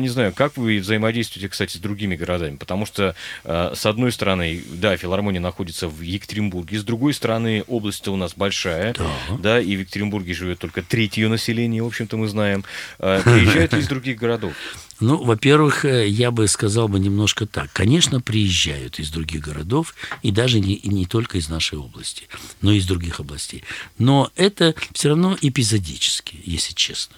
не 0.00 0.08
знаю, 0.08 0.32
как 0.32 0.56
вы 0.56 0.78
взаимодействуете, 0.78 1.48
кстати, 1.48 1.76
с 1.76 1.80
другими 1.80 2.16
городами, 2.16 2.56
потому 2.56 2.86
что, 2.86 3.14
с 3.44 3.86
одной 3.86 4.12
стороны, 4.12 4.62
да, 4.68 4.96
филармония 4.96 5.40
находится 5.40 5.88
в 5.88 6.00
Екатеринбурге, 6.00 6.78
с 6.78 6.84
другой 6.84 7.14
стороны, 7.14 7.64
область 7.68 8.06
у 8.08 8.16
нас 8.16 8.34
большая, 8.34 8.94
да, 8.94 9.10
да 9.38 9.60
и 9.60 9.76
в 9.76 9.80
Екатеринбурге 9.80 10.34
живет 10.34 10.58
только 10.58 10.82
треть 10.82 11.16
ее 11.16 11.28
населения, 11.28 11.83
в 11.84 11.88
общем-то, 11.88 12.16
мы 12.16 12.28
знаем. 12.28 12.64
А, 12.98 13.22
приезжают 13.22 13.74
из 13.74 13.88
других 13.88 14.18
городов? 14.18 14.52
Ну, 15.00 15.22
во-первых, 15.22 15.84
э, 15.84 16.08
я 16.08 16.30
бы 16.30 16.46
сказал 16.46 16.86
бы 16.86 17.00
немножко 17.00 17.46
так. 17.46 17.68
Конечно, 17.72 18.20
приезжают 18.20 19.00
из 19.00 19.10
других 19.10 19.40
городов, 19.42 19.94
и 20.22 20.30
даже 20.30 20.60
не, 20.60 20.80
не 20.84 21.04
только 21.04 21.36
из 21.36 21.48
нашей 21.48 21.78
области, 21.78 22.28
но 22.60 22.70
и 22.70 22.78
из 22.78 22.86
других 22.86 23.18
областей. 23.18 23.64
Но 23.98 24.30
это 24.36 24.72
все 24.92 25.08
равно 25.08 25.36
эпизодически, 25.42 26.40
если 26.44 26.74
честно. 26.74 27.16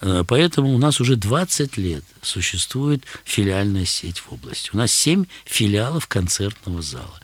Э, 0.00 0.24
поэтому 0.26 0.72
у 0.72 0.78
нас 0.78 1.00
уже 1.00 1.16
20 1.16 1.76
лет 1.78 2.04
существует 2.22 3.02
филиальная 3.24 3.86
сеть 3.86 4.20
в 4.20 4.32
области. 4.32 4.70
У 4.72 4.76
нас 4.76 4.92
7 4.92 5.24
филиалов 5.44 6.06
концертного 6.06 6.80
зала 6.80 7.20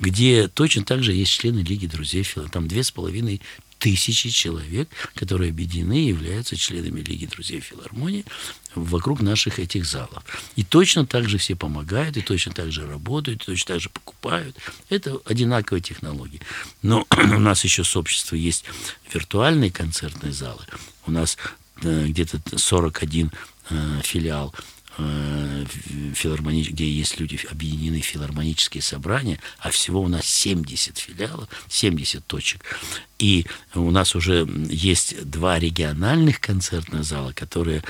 где 0.00 0.48
точно 0.48 0.84
так 0.84 1.02
же 1.02 1.12
есть 1.12 1.32
члены 1.32 1.58
Лиги 1.58 1.86
друзей 1.86 2.22
Фила. 2.22 2.48
Там 2.48 2.68
две 2.68 2.82
с 2.82 2.90
половиной 2.90 3.40
тысячи 3.78 4.30
человек, 4.30 4.88
которые 5.14 5.50
объединены 5.50 6.04
и 6.04 6.08
являются 6.08 6.56
членами 6.56 7.00
Лиги 7.00 7.26
друзей 7.26 7.60
филармонии 7.60 8.24
вокруг 8.74 9.20
наших 9.20 9.58
этих 9.58 9.84
залов. 9.84 10.24
И 10.56 10.64
точно 10.64 11.06
так 11.06 11.28
же 11.28 11.38
все 11.38 11.56
помогают, 11.56 12.16
и 12.16 12.22
точно 12.22 12.52
так 12.52 12.72
же 12.72 12.86
работают, 12.86 13.42
и 13.42 13.46
точно 13.46 13.74
так 13.74 13.80
же 13.80 13.88
покупают. 13.90 14.56
Это 14.88 15.18
одинаковые 15.24 15.82
технологии. 15.82 16.40
Но 16.82 17.06
у 17.10 17.38
нас 17.38 17.64
еще 17.64 17.84
с 17.84 17.96
общества 17.96 18.36
есть 18.36 18.64
виртуальные 19.12 19.70
концертные 19.70 20.32
залы. 20.32 20.64
У 21.06 21.10
нас 21.10 21.38
э, 21.82 22.06
где-то 22.06 22.40
41 22.58 23.32
э, 23.70 24.00
филиал 24.02 24.54
Э, 25.00 25.64
филармони... 26.14 26.64
где 26.64 26.90
есть 26.90 27.20
люди, 27.20 27.38
объединены 27.48 28.00
филармонические 28.00 28.82
собрания, 28.82 29.38
а 29.60 29.70
всего 29.70 30.02
у 30.02 30.08
нас 30.08 30.26
70 30.26 30.98
филиалов, 30.98 31.48
70 31.68 32.26
точек. 32.26 32.64
И 33.18 33.46
у 33.74 33.90
нас 33.90 34.14
уже 34.14 34.48
есть 34.68 35.28
два 35.28 35.58
региональных 35.58 36.40
концертных 36.40 37.04
зала, 37.04 37.32
которые 37.32 37.82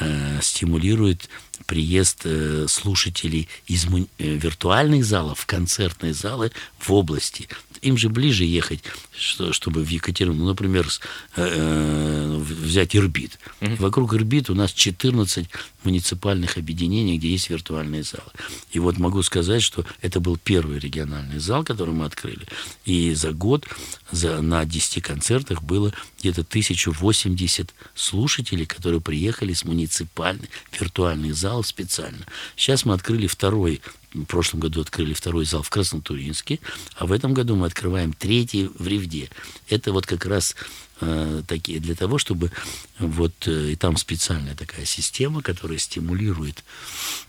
э, 0.00 0.40
стимулируют 0.42 1.28
приезд 1.66 2.22
э, 2.24 2.66
слушателей 2.68 3.48
из 3.66 3.86
э, 3.86 4.06
виртуальных 4.18 5.04
залов 5.04 5.40
в 5.40 5.46
концертные 5.46 6.14
залы 6.14 6.50
в 6.78 6.92
области 6.92 7.48
им 7.82 7.98
же 7.98 8.08
ближе 8.08 8.44
ехать, 8.44 8.82
что, 9.12 9.52
чтобы 9.52 9.84
в 9.84 9.88
Екатеринбург, 9.88 10.40
ну, 10.40 10.48
например, 10.48 10.88
э, 11.36 11.42
э, 11.44 12.36
взять 12.38 12.96
Ирбит. 12.96 13.38
Mm-hmm. 13.60 13.76
Вокруг 13.80 14.14
Ирбит 14.14 14.50
у 14.50 14.54
нас 14.54 14.72
14 14.72 15.48
муниципальных 15.82 16.56
объединений, 16.56 17.18
где 17.18 17.28
есть 17.28 17.50
виртуальные 17.50 18.04
залы. 18.04 18.30
И 18.70 18.78
вот 18.78 18.98
могу 18.98 19.22
сказать, 19.22 19.62
что 19.62 19.84
это 20.00 20.20
был 20.20 20.38
первый 20.38 20.78
региональный 20.78 21.40
зал, 21.40 21.64
который 21.64 21.92
мы 21.92 22.04
открыли. 22.04 22.46
И 22.84 23.14
за 23.14 23.32
год 23.32 23.66
за, 24.12 24.40
на 24.40 24.60
10 24.72 25.02
концертах 25.02 25.62
было 25.62 25.92
где-то 26.18 26.40
1080 26.40 27.74
слушателей, 27.94 28.66
которые 28.66 29.00
приехали 29.00 29.52
с 29.52 29.64
муниципальных 29.64 30.48
виртуальных 30.78 31.34
залов 31.34 31.66
специально. 31.66 32.26
Сейчас 32.56 32.84
мы 32.84 32.94
открыли 32.94 33.26
второй 33.26 33.80
в 34.14 34.24
прошлом 34.24 34.60
году 34.60 34.82
открыли 34.82 35.14
второй 35.14 35.46
зал 35.46 35.62
в 35.62 35.70
Краснотуринске, 35.70 36.60
а 36.96 37.06
в 37.06 37.12
этом 37.12 37.32
году 37.32 37.56
мы 37.56 37.66
открываем 37.66 38.12
третий 38.12 38.68
в 38.78 38.86
Ревде. 38.86 39.30
Это 39.68 39.92
вот 39.92 40.06
как 40.06 40.26
раз 40.26 40.54
э, 41.02 41.42
такие 41.46 41.80
для 41.80 41.94
того, 41.94 42.18
чтобы 42.18 42.50
вот 42.98 43.32
э, 43.46 43.72
и 43.72 43.76
там 43.76 43.96
специальная 43.96 44.54
такая 44.54 44.84
система, 44.84 45.42
которая 45.42 45.78
стимулирует 45.78 46.64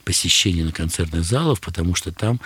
посещение 0.06 0.64
на 0.64 0.72
концертных 0.72 1.26
залов, 1.26 1.60
потому 1.60 1.96
что 1.96 2.12
там, 2.12 2.40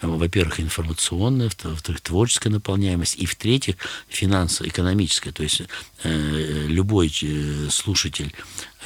э, 0.00 0.06
во-первых, 0.06 0.60
информационная, 0.60 1.50
во-вторых, 1.62 2.00
творческая 2.00 2.50
наполняемость, 2.50 3.16
и 3.16 3.26
в-третьих, 3.26 3.76
финансово-экономическая. 4.08 5.32
То 5.32 5.42
есть 5.42 5.62
любой 6.04 7.10
слушатель 7.70 8.34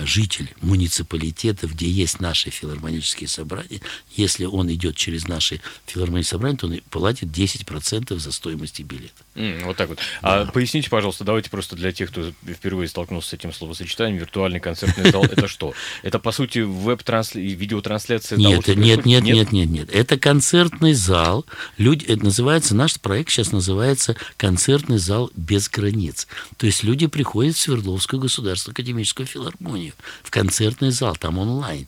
житель 0.01 0.55
муниципалитета, 0.61 1.67
где 1.67 1.89
есть 1.89 2.21
наши 2.21 2.51
филармонические 2.51 3.29
собрания, 3.29 3.81
если 4.15 4.45
он 4.45 4.73
идет 4.73 4.97
через 4.97 5.29
наши 5.29 5.61
филармонические 5.87 6.33
собрания, 6.33 6.57
то 6.57 6.67
он 6.67 6.81
платит 6.91 7.29
10% 7.29 8.19
за 8.19 8.33
стоимость 8.33 8.81
билета. 8.81 9.23
Mm, 9.35 9.65
вот 9.65 9.77
так 9.77 9.89
вот. 9.89 9.99
А 10.23 10.45
да. 10.45 10.49
А 10.49 10.53
поясните, 10.53 10.91
пожалуйста, 10.91 11.25
давайте 11.25 11.51
просто 11.51 11.77
для 11.77 11.93
тех, 11.93 12.11
кто 12.11 12.33
впервые 12.47 12.89
столкнулся 12.89 13.31
с 13.31 13.33
этим 13.33 13.53
словосочетанием, 13.53 13.89
словосочетание 13.89 14.21
виртуальный 14.21 14.61
концертный 14.61 15.11
зал 15.11 15.25
это 15.25 15.49
что? 15.49 15.75
Это 16.03 16.19
по 16.19 16.33
сути 16.33 16.61
веб-видеотрансляция 16.61 18.39
нет, 18.39 18.65
того, 18.65 18.79
нет, 18.79 19.05
нет, 19.07 19.25
нет, 19.25 19.53
нет, 19.53 19.69
нет. 19.69 19.91
Это 19.93 20.19
концертный 20.19 20.95
зал. 20.95 21.45
Люди, 21.77 22.05
это 22.05 22.25
называется 22.25 22.75
наш 22.75 22.99
проект 23.01 23.31
сейчас 23.31 23.53
называется 23.53 24.17
концертный 24.37 24.99
зал 24.99 25.31
без 25.35 25.69
границ. 25.69 26.27
То 26.57 26.67
есть 26.67 26.83
люди 26.83 27.07
приходят 27.07 27.57
в 27.57 27.61
Свердловскую 27.61 28.21
государственную 28.21 28.75
академическую 28.75 29.27
филармонию 29.27 29.88
в 30.23 30.31
концертный 30.31 30.91
зал, 30.91 31.17
там 31.17 31.39
онлайн. 31.39 31.87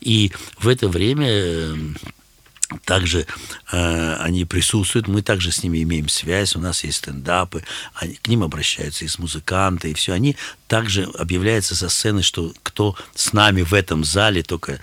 И 0.00 0.32
в 0.58 0.68
это 0.68 0.88
время 0.88 1.28
эм, 1.28 1.96
также 2.84 3.26
э, 3.70 4.16
они 4.16 4.44
присутствуют, 4.44 5.08
мы 5.08 5.22
также 5.22 5.52
с 5.52 5.62
ними 5.62 5.82
имеем 5.82 6.08
связь, 6.08 6.56
у 6.56 6.60
нас 6.60 6.84
есть 6.84 6.98
стендапы, 6.98 7.64
они, 7.94 8.14
к 8.14 8.28
ним 8.28 8.42
обращаются 8.42 9.04
из 9.04 9.18
музыканты, 9.18 9.90
и 9.90 9.94
все. 9.94 10.12
Они 10.12 10.36
также 10.68 11.04
объявляются 11.18 11.74
со 11.74 11.88
сцены, 11.88 12.22
что 12.22 12.52
кто 12.62 12.96
с 13.14 13.32
нами 13.32 13.62
в 13.62 13.74
этом 13.74 14.04
зале, 14.04 14.42
только... 14.42 14.80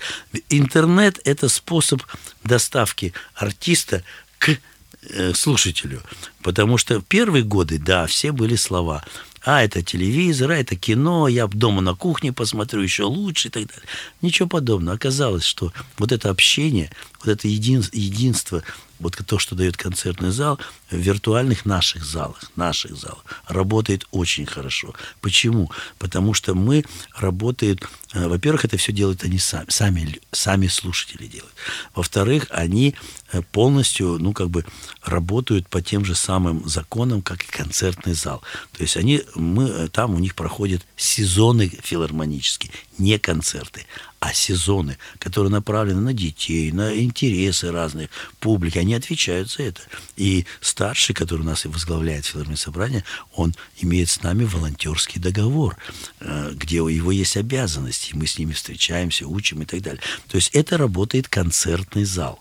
Интернет– 0.48 1.20
это 1.24 1.48
способ 1.48 2.02
доставки 2.44 3.12
артиста 3.34 4.02
к 4.38 4.56
э, 5.02 5.32
слушателю. 5.34 6.02
Потому 6.42 6.78
что 6.78 7.00
первые 7.00 7.44
годы, 7.44 7.78
да, 7.78 8.06
все 8.06 8.32
были 8.32 8.56
слова– 8.56 9.04
а 9.42 9.62
это 9.62 9.82
телевизор, 9.82 10.50
а 10.50 10.56
это 10.56 10.76
кино, 10.76 11.28
я 11.28 11.46
дома 11.46 11.80
на 11.80 11.94
кухне 11.94 12.32
посмотрю 12.32 12.82
еще 12.82 13.04
лучше 13.04 13.48
и 13.48 13.50
так 13.50 13.66
далее. 13.66 13.84
Ничего 14.22 14.48
подобного. 14.48 14.96
Оказалось, 14.96 15.44
что 15.44 15.72
вот 15.98 16.12
это 16.12 16.30
общение 16.30 16.90
вот 17.20 17.28
это 17.28 17.48
един, 17.48 17.84
единство, 17.92 18.62
вот 19.00 19.16
то, 19.26 19.38
что 19.38 19.54
дает 19.54 19.76
концертный 19.76 20.30
зал, 20.30 20.58
в 20.90 20.96
виртуальных 20.96 21.64
наших 21.64 22.04
залах, 22.04 22.50
наших 22.56 22.96
залах, 22.96 23.24
работает 23.48 24.06
очень 24.10 24.46
хорошо. 24.46 24.94
Почему? 25.20 25.70
Потому 25.98 26.34
что 26.34 26.54
мы 26.54 26.84
работаем, 27.16 27.78
э, 28.12 28.28
во-первых, 28.28 28.64
это 28.66 28.76
все 28.76 28.92
делают 28.92 29.24
они 29.24 29.38
сами, 29.38 29.66
сами, 29.68 30.20
сами 30.32 30.66
слушатели 30.66 31.26
делают. 31.26 31.54
Во-вторых, 31.94 32.46
они 32.50 32.94
э, 33.32 33.42
полностью, 33.42 34.18
ну, 34.18 34.32
как 34.32 34.50
бы 34.50 34.64
работают 35.02 35.68
по 35.68 35.80
тем 35.80 36.04
же 36.04 36.14
самым 36.14 36.68
законам, 36.68 37.22
как 37.22 37.42
и 37.42 37.50
концертный 37.50 38.14
зал. 38.14 38.42
То 38.76 38.82
есть 38.82 38.96
они, 38.96 39.22
мы, 39.34 39.64
э, 39.68 39.88
там 39.88 40.14
у 40.14 40.18
них 40.18 40.34
проходят 40.34 40.86
сезоны 40.96 41.68
филармонические, 41.82 42.70
не 43.00 43.18
концерты, 43.18 43.86
а 44.20 44.32
сезоны, 44.34 44.98
которые 45.18 45.50
направлены 45.50 46.00
на 46.00 46.12
детей, 46.12 46.70
на 46.70 46.94
интересы 46.96 47.72
разных 47.72 48.10
публики, 48.38 48.78
они 48.78 48.94
отвечают 48.94 49.50
за 49.50 49.64
это. 49.64 49.80
И 50.16 50.46
старший, 50.60 51.14
который 51.14 51.40
у 51.40 51.44
нас 51.44 51.64
и 51.64 51.68
возглавляет 51.68 52.26
филармонное 52.26 52.56
собрание, 52.56 53.04
он 53.34 53.54
имеет 53.78 54.10
с 54.10 54.22
нами 54.22 54.44
волонтерский 54.44 55.20
договор, 55.20 55.76
э, 56.20 56.52
где 56.54 56.80
у 56.80 56.88
его 56.88 57.10
есть 57.10 57.36
обязанности, 57.36 58.14
мы 58.14 58.26
с 58.26 58.38
ними 58.38 58.52
встречаемся, 58.52 59.26
учим 59.26 59.62
и 59.62 59.64
так 59.64 59.80
далее. 59.80 60.02
То 60.28 60.36
есть 60.36 60.50
это 60.52 60.76
работает 60.76 61.28
концертный 61.28 62.04
зал 62.04 62.40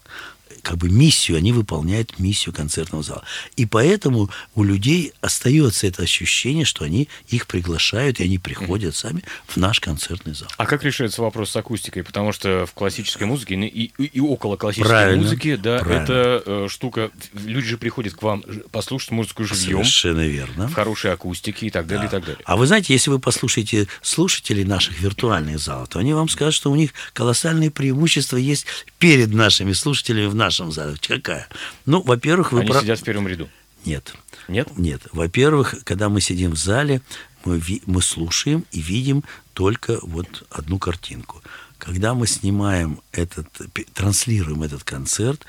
как 0.61 0.77
бы 0.77 0.89
миссию, 0.89 1.37
они 1.37 1.51
выполняют 1.51 2.19
миссию 2.19 2.53
концертного 2.53 3.03
зала. 3.03 3.23
И 3.55 3.65
поэтому 3.65 4.29
у 4.55 4.63
людей 4.63 5.13
остается 5.21 5.87
это 5.87 6.03
ощущение, 6.03 6.65
что 6.65 6.85
они 6.85 7.07
их 7.27 7.47
приглашают, 7.47 8.19
и 8.19 8.23
они 8.23 8.37
приходят 8.37 8.95
сами 8.95 9.23
в 9.47 9.57
наш 9.57 9.79
концертный 9.79 10.33
зал. 10.33 10.49
А 10.57 10.65
как 10.65 10.83
решается 10.83 11.21
вопрос 11.21 11.51
с 11.51 11.55
акустикой? 11.55 12.03
Потому 12.03 12.31
что 12.31 12.65
в 12.65 12.73
классической 12.73 13.23
музыке 13.23 13.55
и, 13.55 13.91
и, 13.97 14.03
и 14.05 14.19
около 14.19 14.57
классической 14.57 14.89
правильно, 14.89 15.23
музыки, 15.23 15.55
да, 15.55 15.79
правильно. 15.79 16.03
это 16.03 16.43
э, 16.45 16.67
штука, 16.69 17.11
люди 17.33 17.67
же 17.67 17.77
приходят 17.77 18.13
к 18.13 18.21
вам 18.21 18.43
послушать 18.71 19.11
музыку 19.11 19.43
живьем. 19.43 19.83
Совершенно 19.83 20.27
верно. 20.27 20.67
В 20.67 20.73
хорошей 20.73 21.11
акустике 21.13 21.67
и 21.67 21.69
так 21.69 21.87
далее, 21.87 22.09
да. 22.09 22.17
и 22.17 22.19
так 22.19 22.27
далее. 22.27 22.43
А 22.45 22.57
вы 22.57 22.67
знаете, 22.67 22.93
если 22.93 23.09
вы 23.09 23.19
послушаете 23.19 23.87
слушателей 24.01 24.63
наших 24.63 24.99
виртуальных 24.99 25.59
залов, 25.59 25.89
то 25.89 25.99
они 25.99 26.13
вам 26.13 26.29
скажут, 26.29 26.55
что 26.55 26.71
у 26.71 26.75
них 26.75 26.91
колоссальные 27.13 27.71
преимущества 27.71 28.37
есть 28.37 28.65
перед 28.97 29.33
нашими 29.33 29.73
слушателями 29.73 30.27
в 30.27 30.35
нашем 30.35 30.48
зале. 30.71 30.95
Какая? 31.01 31.47
Ну, 31.85 32.01
во-первых, 32.01 32.51
вы... 32.51 32.61
Они 32.61 32.69
про... 32.69 32.81
сидят 32.81 32.99
в 32.99 33.03
первом 33.03 33.27
ряду. 33.27 33.49
Нет. 33.85 34.13
Нет? 34.47 34.77
Нет. 34.77 35.01
Во-первых, 35.11 35.75
когда 35.83 36.09
мы 36.09 36.21
сидим 36.21 36.51
в 36.51 36.57
зале, 36.57 37.01
мы, 37.45 37.57
ви... 37.57 37.81
мы 37.85 38.01
слушаем 38.01 38.65
и 38.71 38.81
видим 38.81 39.23
только 39.53 39.99
вот 40.01 40.45
одну 40.49 40.79
картинку. 40.79 41.41
Когда 41.77 42.13
мы 42.13 42.27
снимаем 42.27 43.01
этот, 43.11 43.47
транслируем 43.93 44.63
этот 44.63 44.83
концерт, 44.83 45.45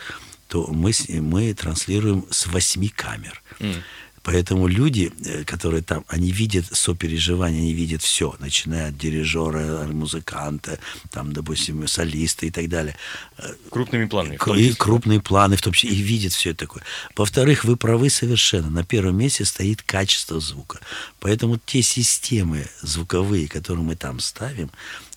то 0.49 0.67
мы, 0.67 0.93
мы 1.09 1.55
транслируем 1.55 2.25
с 2.31 2.47
восьми 2.47 2.89
камер. 2.89 3.43
Mm. 3.59 3.83
Поэтому 4.23 4.67
люди, 4.67 5.13
э, 5.25 5.45
которые 5.45 5.83
там, 5.83 6.05
они 6.09 6.31
видят 6.31 6.67
сопереживание, 6.67 7.61
они 7.61 7.73
видят 7.73 8.03
все, 8.03 8.35
начиная 8.39 8.89
от 8.89 8.99
дирижера, 8.99 9.87
музыканта, 9.87 10.79
там, 11.11 11.33
допустим, 11.33 11.87
солиста 11.87 12.47
и 12.47 12.51
так 12.51 12.69
далее. 12.69 12.97
Э, 13.39 13.55
крупными 13.71 14.07
планами. 14.07 14.39
И 14.59 14.73
крупные 14.75 15.21
планы, 15.21 15.57
в 15.57 15.63
том 15.63 15.73
числе, 15.73 15.91
и 15.91 16.03
видят 16.03 16.33
все 16.33 16.51
это 16.51 16.67
такое. 16.67 16.83
Во-вторых, 17.17 17.65
вы 17.65 17.77
правы 17.77 18.11
совершенно. 18.11 18.69
На 18.69 18.85
первом 18.85 19.17
месте 19.17 19.45
стоит 19.45 19.83
качество 19.83 20.39
звука. 20.39 20.81
Поэтому 21.19 21.59
те 21.59 21.81
системы 21.83 22.67
звуковые, 22.83 23.49
которые 23.49 23.85
мы 23.85 23.97
там 23.97 24.21
ставим, 24.21 24.71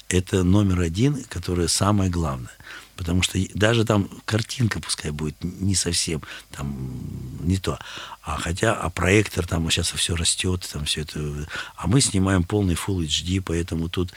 это 0.07 0.43
номер 0.43 0.81
один, 0.81 1.23
которое 1.25 1.67
самое 1.67 2.09
главное. 2.09 2.51
Потому 2.95 3.23
что 3.23 3.39
даже 3.55 3.85
там 3.85 4.09
картинка 4.25 4.79
пускай 4.79 5.11
будет 5.11 5.35
не 5.41 5.73
совсем 5.75 6.21
там 6.51 7.01
не 7.41 7.57
то. 7.57 7.79
А 8.21 8.37
хотя, 8.37 8.73
а 8.73 8.89
проектор 8.89 9.47
там 9.47 9.69
сейчас 9.69 9.91
все 9.91 10.15
растет, 10.15 10.67
там 10.71 10.85
все 10.85 11.01
это. 11.01 11.47
А 11.75 11.87
мы 11.87 12.01
снимаем 12.01 12.43
полный 12.43 12.75
Full 12.75 13.05
HD, 13.05 13.41
поэтому 13.41 13.89
тут 13.89 14.13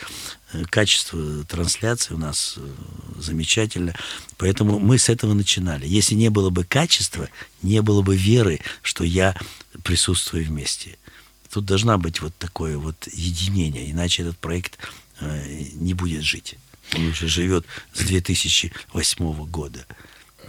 э, 0.52 0.64
качество 0.64 1.44
трансляции 1.44 2.14
у 2.14 2.18
нас 2.18 2.54
э, 2.56 2.74
замечательно. 3.18 3.94
Поэтому 4.36 4.78
мы 4.78 4.98
с 4.98 5.08
этого 5.08 5.34
начинали. 5.34 5.86
Если 5.86 6.14
не 6.14 6.28
было 6.28 6.50
бы 6.50 6.64
качества, 6.64 7.28
не 7.62 7.80
было 7.82 8.02
бы 8.02 8.16
веры, 8.16 8.60
что 8.82 9.04
я 9.04 9.34
присутствую 9.82 10.44
вместе. 10.44 10.98
Тут 11.50 11.64
должна 11.64 11.96
быть 11.96 12.20
вот 12.20 12.36
такое 12.36 12.76
вот 12.76 13.08
единение, 13.12 13.90
иначе 13.90 14.22
этот 14.22 14.38
проект 14.38 14.78
э, 15.20 15.68
не 15.72 15.94
будет 15.94 16.22
жить. 16.22 16.56
Он 16.94 17.08
уже 17.08 17.28
живет 17.28 17.66
с 17.92 18.04
2008 18.04 19.46
года. 19.46 19.86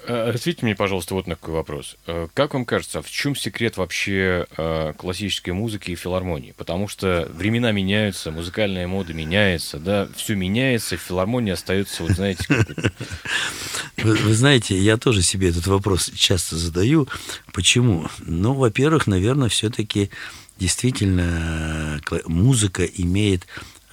Э, 0.07 0.31
ответьте 0.33 0.65
мне, 0.65 0.73
пожалуйста, 0.73 1.15
вот 1.15 1.27
на 1.27 1.35
какой 1.35 1.55
вопрос. 1.55 1.97
Э, 2.07 2.27
как 2.33 2.53
вам 2.53 2.63
кажется, 2.63 3.01
в 3.01 3.11
чем 3.11 3.35
секрет 3.35 3.75
вообще 3.75 4.47
э, 4.55 4.93
классической 4.97 5.49
музыки 5.49 5.91
и 5.91 5.95
филармонии? 5.95 6.53
Потому 6.55 6.87
что 6.87 7.29
времена 7.33 7.73
меняются, 7.73 8.31
музыкальная 8.31 8.87
мода 8.87 9.13
меняется, 9.13 9.79
да, 9.79 10.07
все 10.15 10.35
меняется, 10.35 10.95
филармония 10.95 11.55
остается, 11.55 12.03
вот 12.03 12.13
знаете, 12.13 12.45
вы, 13.97 14.15
вы 14.15 14.33
знаете, 14.33 14.77
я 14.77 14.95
тоже 14.95 15.21
себе 15.21 15.49
этот 15.49 15.67
вопрос 15.67 16.09
часто 16.15 16.55
задаю. 16.55 17.09
Почему? 17.51 18.07
Ну, 18.19 18.53
во-первых, 18.53 19.07
наверное, 19.07 19.49
все-таки 19.49 20.09
действительно 20.57 21.99
музыка 22.25 22.85
имеет 22.85 23.45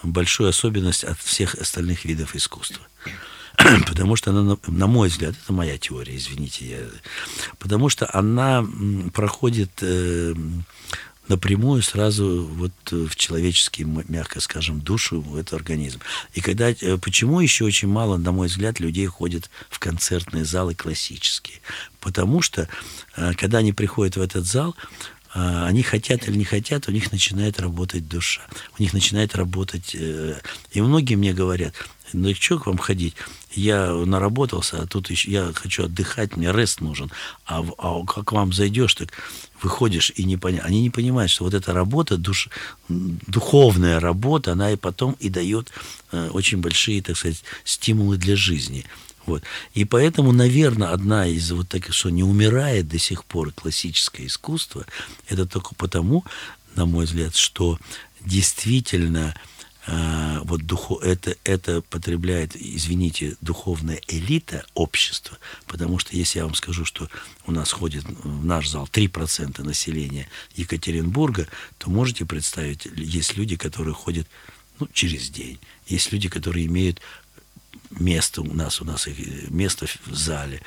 большую 0.04 0.48
особенность 0.48 1.04
от 1.04 1.18
всех 1.18 1.54
остальных 1.54 2.04
видов 2.04 2.34
искусства. 2.34 2.82
Потому 3.86 4.16
что 4.16 4.30
она, 4.30 4.56
на 4.66 4.86
мой 4.86 5.08
взгляд, 5.08 5.34
это 5.42 5.52
моя 5.52 5.78
теория, 5.78 6.16
извините, 6.16 6.66
я, 6.66 6.78
потому 7.58 7.88
что 7.88 8.08
она 8.12 8.66
проходит 9.12 9.70
э, 9.80 10.34
напрямую 11.28 11.82
сразу 11.82 12.48
вот 12.52 12.72
в 12.90 13.14
человеческий, 13.16 13.84
мягко 13.84 14.40
скажем, 14.40 14.80
душу, 14.80 15.20
в 15.20 15.36
этот 15.36 15.54
организм. 15.54 16.00
И 16.34 16.40
когда, 16.40 16.70
э, 16.70 16.98
почему 16.98 17.40
еще 17.40 17.64
очень 17.64 17.88
мало, 17.88 18.16
на 18.16 18.32
мой 18.32 18.48
взгляд, 18.48 18.80
людей 18.80 19.06
ходят 19.06 19.50
в 19.70 19.78
концертные 19.78 20.44
залы 20.44 20.74
классические? 20.74 21.60
Потому 22.00 22.42
что, 22.42 22.68
э, 23.16 23.32
когда 23.34 23.58
они 23.58 23.72
приходят 23.72 24.16
в 24.16 24.20
этот 24.20 24.44
зал, 24.44 24.76
они 25.34 25.82
хотят 25.82 26.28
или 26.28 26.36
не 26.36 26.44
хотят, 26.44 26.88
у 26.88 26.92
них 26.92 27.10
начинает 27.10 27.58
работать 27.58 28.08
душа, 28.08 28.42
у 28.78 28.82
них 28.82 28.92
начинает 28.92 29.34
работать... 29.34 29.94
Э, 29.94 30.40
и 30.72 30.80
многие 30.80 31.16
мне 31.16 31.32
говорят, 31.32 31.74
ну 32.12 32.28
и 32.28 32.34
что 32.34 32.58
к 32.58 32.66
вам 32.66 32.78
ходить? 32.78 33.14
Я 33.50 33.92
наработался, 33.92 34.80
а 34.80 34.86
тут 34.86 35.10
еще 35.10 35.30
я 35.30 35.52
хочу 35.52 35.84
отдыхать, 35.84 36.36
мне 36.36 36.52
рест 36.52 36.80
нужен. 36.80 37.10
А, 37.46 37.64
а 37.78 38.04
как 38.04 38.32
вам 38.32 38.52
зайдешь, 38.52 38.94
так 38.94 39.10
выходишь 39.60 40.12
и 40.14 40.24
не 40.24 40.36
понимаешь. 40.36 40.66
Они 40.66 40.82
не 40.82 40.90
понимают, 40.90 41.30
что 41.30 41.44
вот 41.44 41.54
эта 41.54 41.72
работа, 41.72 42.16
душ, 42.16 42.48
духовная 42.88 43.98
работа, 43.98 44.52
она 44.52 44.70
и 44.70 44.76
потом 44.76 45.16
и 45.18 45.28
дает 45.30 45.72
э, 46.12 46.28
очень 46.30 46.58
большие, 46.58 47.02
так 47.02 47.16
сказать, 47.16 47.42
стимулы 47.64 48.18
для 48.18 48.36
жизни. 48.36 48.84
Вот. 49.26 49.42
И 49.72 49.84
поэтому, 49.84 50.32
наверное, 50.32 50.90
одна 50.90 51.26
из 51.26 51.50
вот 51.50 51.68
таких, 51.68 51.94
что 51.94 52.10
не 52.10 52.22
умирает 52.22 52.88
до 52.88 52.98
сих 52.98 53.24
пор 53.24 53.52
классическое 53.52 54.26
искусство, 54.26 54.86
это 55.28 55.46
только 55.46 55.74
потому, 55.74 56.24
на 56.74 56.86
мой 56.86 57.06
взгляд, 57.06 57.34
что 57.34 57.78
действительно 58.20 59.34
э, 59.86 60.38
вот 60.44 60.62
духу, 60.62 60.96
это, 60.96 61.36
это 61.44 61.80
потребляет, 61.82 62.56
извините, 62.56 63.36
духовная 63.40 64.00
элита 64.08 64.64
общества, 64.74 65.38
потому 65.66 65.98
что 65.98 66.16
если 66.16 66.38
я 66.38 66.44
вам 66.44 66.54
скажу, 66.54 66.84
что 66.84 67.08
у 67.46 67.52
нас 67.52 67.72
ходит 67.72 68.04
в 68.04 68.44
наш 68.44 68.68
зал 68.68 68.88
3% 68.90 69.62
населения 69.62 70.28
Екатеринбурга, 70.54 71.48
то 71.78 71.90
можете 71.90 72.26
представить, 72.26 72.86
есть 72.96 73.36
люди, 73.36 73.56
которые 73.56 73.94
ходят 73.94 74.28
ну, 74.80 74.88
через 74.92 75.30
день. 75.30 75.58
Есть 75.86 76.12
люди, 76.12 76.28
которые 76.28 76.66
имеют 76.66 77.00
место 77.98 78.42
у 78.42 78.54
нас, 78.54 78.80
у 78.80 78.84
нас 78.84 79.08
место 79.48 79.86
в 80.06 80.14
зале, 80.14 80.60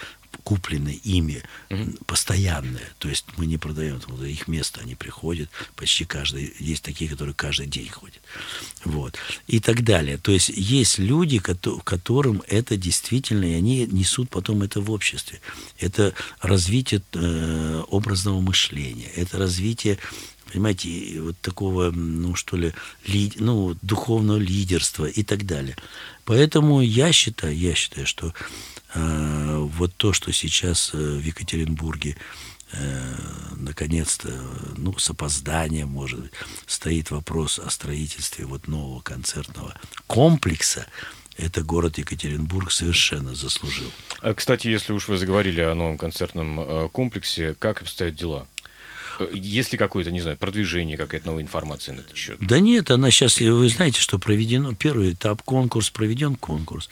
купленное 0.44 0.98
ими, 1.04 1.44
угу. 1.70 1.92
постоянное. 2.06 2.90
То 3.00 3.10
есть 3.10 3.26
мы 3.38 3.46
не 3.46 3.58
продаем 3.58 4.02
вот 4.08 4.24
их 4.24 4.48
место, 4.48 4.82
они 4.82 4.96
приходят, 4.96 5.50
почти 5.76 6.06
каждый, 6.06 6.54
есть 6.60 6.84
такие, 6.84 7.10
которые 7.10 7.36
каждый 7.36 7.68
день 7.68 7.90
ходят. 7.90 8.22
Вот. 8.86 9.18
И 9.48 9.60
так 9.60 9.84
далее. 9.84 10.18
То 10.18 10.32
есть 10.32 10.50
есть 10.50 11.00
люди, 11.00 11.40
которым 11.40 12.44
это 12.48 12.78
действительно, 12.78 13.46
и 13.46 13.56
они 13.56 13.88
несут 13.88 14.30
потом 14.30 14.62
это 14.62 14.80
в 14.80 14.92
обществе. 14.92 15.42
Это 15.80 16.13
развитие 16.40 17.02
э, 17.13 17.84
образного 17.90 18.40
мышления, 18.40 19.10
это 19.16 19.38
развитие 19.38 19.98
понимаете, 20.52 21.22
вот 21.22 21.40
такого, 21.42 21.92
ну 21.92 22.36
что 22.36 22.58
ли, 22.58 22.74
ли, 23.06 23.32
ну, 23.38 23.76
духовного 23.82 24.38
лидерства 24.38 25.06
и 25.06 25.24
так 25.24 25.46
далее. 25.46 25.76
Поэтому 26.26 26.82
я 26.82 27.12
считаю, 27.12 27.58
я 27.58 27.74
считаю, 27.74 28.08
что 28.08 28.34
э, 28.94 29.56
вот 29.58 29.94
то, 29.96 30.14
что 30.14 30.32
сейчас 30.32 30.92
э, 30.94 30.98
в 30.98 31.24
Екатеринбурге 31.24 32.18
э, 32.74 33.16
наконец-то, 33.56 34.30
ну, 34.78 34.98
с 34.98 35.10
опозданием, 35.10 35.90
может 35.90 36.20
быть, 36.22 36.32
стоит 36.66 37.12
вопрос 37.12 37.60
о 37.60 37.70
строительстве 37.70 38.46
вот 38.46 38.68
нового 38.68 39.02
концертного 39.02 39.74
комплекса, 40.08 40.88
это 41.38 41.62
город 41.62 42.00
Екатеринбург 42.00 42.72
совершенно 42.72 43.36
заслужил. 43.36 43.92
А, 44.22 44.34
кстати, 44.34 44.68
если 44.68 44.92
уж 44.92 45.08
вы 45.08 45.18
заговорили 45.18 45.62
о 45.62 45.76
новом 45.76 45.98
концертном 45.98 46.60
э, 46.60 46.90
комплексе, 46.90 47.56
как 47.60 47.82
обстоят 47.84 48.16
дела? 48.16 48.48
Э, 49.19 49.30
есть 49.34 49.71
ли 49.71 49.77
какое-то, 49.77 50.12
не 50.12 50.21
знаю, 50.21 50.38
продвижение, 50.38 50.97
какая-то 50.97 51.27
новая 51.27 51.43
информация 51.43 51.95
на 51.95 51.99
этот 52.01 52.15
счет? 52.15 52.38
Да 52.39 52.60
нет, 52.60 52.91
она 52.91 53.12
сейчас, 53.12 53.39
вы 53.39 53.69
знаете, 53.69 53.99
что 53.99 54.19
проведено, 54.19 54.73
первый 54.73 55.13
этап 55.13 55.41
конкурс, 55.43 55.89
проведен 55.89 56.36
конкурс. 56.36 56.89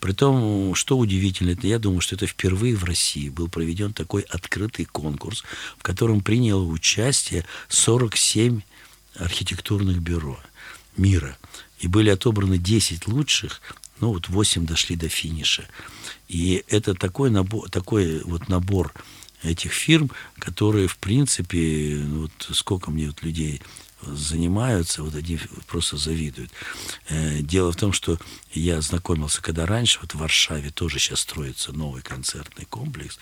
Притом, 0.00 0.74
что 0.74 0.98
удивительно, 0.98 1.50
это 1.50 1.66
я 1.66 1.78
думаю, 1.78 2.00
что 2.00 2.14
это 2.14 2.26
впервые 2.26 2.76
в 2.76 2.84
России 2.84 3.28
был 3.28 3.48
проведен 3.48 3.92
такой 3.92 4.22
открытый 4.22 4.84
конкурс, 4.84 5.44
в 5.78 5.82
котором 5.82 6.20
приняло 6.20 6.64
участие 6.64 7.44
47 7.68 8.60
архитектурных 9.18 9.98
бюро 9.98 10.38
мира. 10.96 11.36
И 11.78 11.88
были 11.88 12.10
отобраны 12.10 12.58
10 12.58 13.06
лучших, 13.06 13.60
ну 14.00 14.08
вот 14.08 14.28
8 14.28 14.66
дошли 14.66 14.96
до 14.96 15.08
финиша. 15.08 15.68
И 16.28 16.64
это 16.68 16.94
такой 16.94 17.30
набор, 17.30 17.68
такой 17.70 18.22
вот 18.24 18.48
набор 18.48 18.92
этих 19.42 19.72
фирм, 19.72 20.10
которые, 20.38 20.88
в 20.88 20.98
принципе, 20.98 22.00
ну 22.02 22.22
вот 22.22 22.56
сколько 22.56 22.90
мне 22.90 23.08
вот 23.08 23.22
людей 23.22 23.62
занимаются, 24.02 25.02
вот 25.02 25.14
они 25.14 25.38
просто 25.66 25.96
завидуют. 25.96 26.50
Э, 27.08 27.40
дело 27.40 27.72
в 27.72 27.76
том, 27.76 27.92
что 27.92 28.18
я 28.52 28.80
знакомился, 28.80 29.42
когда 29.42 29.66
раньше, 29.66 29.98
вот 30.00 30.14
в 30.14 30.18
Варшаве 30.18 30.70
тоже 30.70 30.98
сейчас 30.98 31.20
строится 31.20 31.72
новый 31.72 32.02
концертный 32.02 32.66
комплекс, 32.66 33.18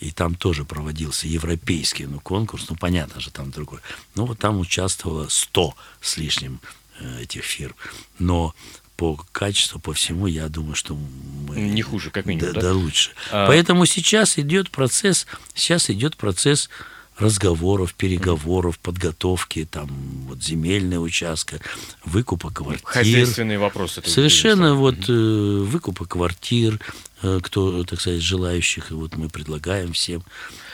и 0.00 0.10
там 0.10 0.34
тоже 0.34 0.64
проводился 0.64 1.28
европейский 1.28 2.06
ну, 2.06 2.20
конкурс, 2.20 2.66
ну, 2.68 2.76
понятно 2.76 3.20
же, 3.20 3.30
там 3.30 3.50
другой. 3.50 3.80
Ну, 4.14 4.24
вот 4.24 4.38
там 4.38 4.58
участвовало 4.58 5.28
100 5.28 5.74
с 6.00 6.16
лишним 6.16 6.60
э, 7.00 7.22
этих 7.22 7.44
фирм. 7.44 7.74
Но 8.18 8.54
по 8.96 9.18
качеству, 9.32 9.80
по 9.80 9.92
всему, 9.92 10.26
я 10.26 10.48
думаю, 10.48 10.74
что 10.74 10.94
мы... 10.94 11.56
Не 11.56 11.82
хуже, 11.82 12.10
как 12.10 12.26
минимум, 12.26 12.54
да? 12.54 12.60
Да, 12.60 12.68
да 12.68 12.74
лучше. 12.74 13.10
А... 13.30 13.46
Поэтому 13.46 13.86
сейчас 13.86 14.38
идет 14.38 14.70
процесс, 14.70 15.26
сейчас 15.54 15.90
идет 15.90 16.16
процесс 16.16 16.70
разговоров, 17.18 17.94
переговоров, 17.94 18.78
подготовки, 18.78 19.68
там, 19.70 19.88
вот, 20.28 20.42
земельная 20.42 20.98
участка, 20.98 21.60
выкупа 22.04 22.50
квартир. 22.50 22.84
Хозяйственные 22.84 23.58
вопросы. 23.58 24.02
Совершенно 24.04 24.74
вот 24.74 25.08
э, 25.08 25.12
выкупа 25.12 26.06
квартир, 26.06 26.80
кто, 27.20 27.84
так 27.84 28.00
сказать, 28.00 28.20
желающих, 28.20 28.90
вот 28.90 29.16
мы 29.16 29.28
предлагаем 29.28 29.92
всем. 29.92 30.22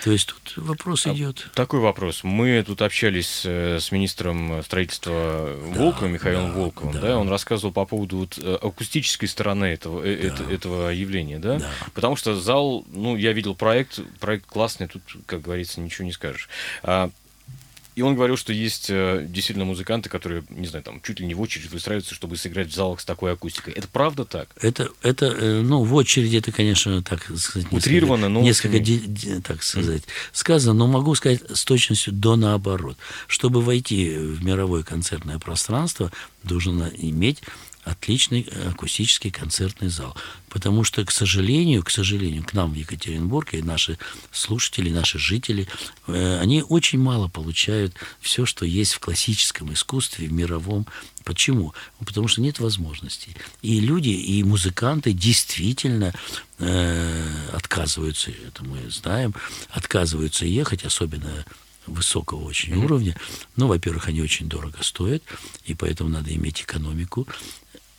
То 0.05 0.11
есть 0.11 0.29
тут 0.29 0.57
вопрос 0.57 1.07
а 1.07 1.13
идет. 1.13 1.49
Такой 1.55 1.81
вопрос. 1.81 2.25
Мы 2.25 2.63
тут 2.67 2.83
общались 2.83 3.43
э, 3.45 3.79
с 3.81 3.93
министром 3.93 4.63
строительства 4.63 5.57
Волковым, 5.61 6.13
да, 6.13 6.15
Михаилом 6.15 6.53
да, 6.53 6.59
Волковым, 6.59 6.93
да. 6.95 7.01
да, 7.01 7.19
он 7.19 7.29
рассказывал 7.29 7.73
по 7.73 7.85
поводу 7.85 8.19
вот, 8.19 8.39
э, 8.39 8.59
акустической 8.61 9.29
стороны 9.29 9.67
этого, 9.67 10.03
да. 10.03 10.09
это, 10.09 10.43
этого 10.45 10.89
явления, 10.91 11.39
да? 11.39 11.59
да? 11.59 11.71
Потому 11.95 12.17
что 12.17 12.35
зал, 12.35 12.85
ну, 12.89 13.17
я 13.17 13.33
видел 13.33 13.55
проект, 13.55 14.01
проект 14.19 14.47
классный, 14.47 14.89
тут, 14.89 15.03
как 15.27 15.43
говорится, 15.43 15.81
ничего 15.81 16.07
не 16.07 16.13
скажешь. 16.13 16.49
А 16.83 17.11
и 18.01 18.03
он 18.03 18.15
говорил, 18.15 18.39
что 18.39 18.51
есть 18.55 18.87
э, 18.89 19.27
действительно 19.29 19.67
музыканты, 19.67 20.09
которые, 20.09 20.43
не 20.49 20.67
знаю, 20.67 20.83
там 20.83 21.03
чуть 21.03 21.21
ли 21.21 21.27
не 21.27 21.35
в 21.35 21.41
очередь 21.43 21.71
выстраиваются, 21.71 22.15
чтобы 22.15 22.39
сыграть 22.39 22.69
в 22.69 22.75
залах 22.75 23.01
с 23.01 23.05
такой 23.05 23.31
акустикой. 23.31 23.75
Это 23.75 23.89
правда 23.89 24.25
так? 24.25 24.49
Это, 24.59 24.89
это 25.03 25.27
э, 25.27 25.61
ну, 25.61 25.85
в 25.85 25.95
очереди 25.95 26.39
это, 26.39 26.51
конечно, 26.51 27.03
так 27.03 27.31
сказать, 27.37 27.71
утрировано, 27.71 28.31
но 28.31 28.41
несколько, 28.41 28.79
де, 28.79 29.43
так 29.43 29.63
сказать, 29.63 30.05
сказано, 30.33 30.73
но 30.73 30.87
могу 30.87 31.15
сказать 31.15 31.43
с 31.53 31.63
точностью 31.67 32.15
до 32.15 32.37
наоборот. 32.37 32.97
Чтобы 33.27 33.61
войти 33.61 34.17
в 34.17 34.43
мировое 34.43 34.83
концертное 34.83 35.39
пространство, 35.39 36.11
должен 36.43 36.83
иметь 36.97 37.43
отличный 37.85 38.43
акустический 38.69 39.31
концертный 39.31 39.89
зал. 39.89 40.17
Потому 40.49 40.85
что, 40.85 41.05
к 41.05 41.11
сожалению, 41.11 41.83
к 41.83 41.91
сожалению, 41.91 42.45
к 42.45 42.53
нам 42.53 42.73
в 42.73 42.75
Екатеринбург 42.75 43.55
и 43.55 43.63
наши 43.63 43.99
слушатели, 44.33 44.91
наши 44.91 45.19
жители, 45.19 45.69
э, 46.07 46.39
они 46.41 46.63
очень 46.63 46.99
мало 46.99 47.29
получают 47.29 47.95
все, 48.21 48.45
что 48.47 48.65
есть 48.65 48.95
в 48.95 48.99
классическом 48.99 49.73
искусстве, 49.73 50.29
в 50.29 50.33
мировом. 50.33 50.87
Почему? 51.25 51.75
Ну, 51.99 52.07
потому 52.07 52.29
что 52.29 52.41
нет 52.41 52.59
возможностей. 52.59 53.37
И 53.63 53.81
люди, 53.81 54.09
и 54.09 54.43
музыканты 54.43 55.13
действительно 55.13 56.13
э, 56.59 57.49
отказываются, 57.53 58.31
это 58.31 58.65
мы 58.65 58.91
знаем, 58.91 59.35
отказываются 59.71 60.45
ехать, 60.45 60.85
особенно 60.85 61.45
высокого 61.91 62.45
очень 62.45 62.75
уровня. 62.75 63.17
Ну, 63.57 63.67
во-первых, 63.67 64.09
они 64.09 64.23
очень 64.23 64.49
дорого 64.49 64.79
стоят, 64.83 65.23
и 65.65 65.75
поэтому 65.75 66.11
надо 66.11 66.35
иметь 66.35 66.63
экономику 66.63 67.27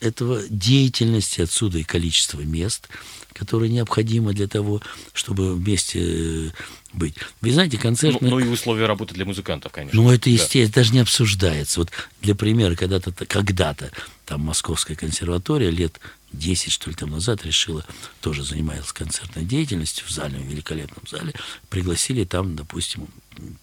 этого 0.01 0.41
деятельности, 0.49 1.41
отсюда 1.41 1.77
и 1.77 1.83
количество 1.83 2.41
мест, 2.41 2.89
которые 3.33 3.71
необходимо 3.71 4.33
для 4.33 4.47
того, 4.47 4.81
чтобы 5.13 5.55
вместе 5.55 6.47
э, 6.47 6.51
быть. 6.91 7.15
Вы 7.39 7.51
знаете, 7.53 7.77
концертные... 7.77 8.29
Ну, 8.29 8.39
ну 8.39 8.45
и 8.45 8.49
условия 8.49 8.85
работы 8.85 9.13
для 9.13 9.25
музыкантов, 9.25 9.71
конечно. 9.71 10.01
Ну, 10.01 10.11
это, 10.11 10.29
естественно, 10.29 10.67
да. 10.67 10.73
даже 10.73 10.93
не 10.93 10.99
обсуждается. 10.99 11.79
Вот 11.79 11.91
для 12.21 12.35
примера, 12.35 12.75
когда-то, 12.75 13.13
когда-то 13.25 13.91
там 14.25 14.41
Московская 14.41 14.95
консерватория 14.95 15.69
лет 15.69 15.99
10, 16.33 16.71
что 16.71 16.89
ли, 16.89 16.95
там 16.95 17.11
назад 17.11 17.45
решила, 17.45 17.85
тоже 18.21 18.43
занималась 18.43 18.91
концертной 18.91 19.45
деятельностью 19.45 20.05
в 20.07 20.11
зале, 20.11 20.37
в 20.37 20.45
великолепном 20.45 21.05
зале, 21.09 21.33
пригласили 21.69 22.23
там, 22.23 22.55
допустим, 22.55 23.07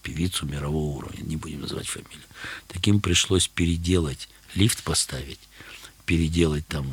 певицу 0.03 0.47
мирового 0.47 0.99
уровня, 0.99 1.23
не 1.23 1.37
будем 1.37 1.61
называть 1.61 1.89
фамилию. 1.89 2.25
Таким 2.69 3.01
пришлось 3.01 3.49
переделать, 3.49 4.29
лифт 4.55 4.83
поставить, 4.83 5.41
переделать 6.09 6.67
там 6.67 6.87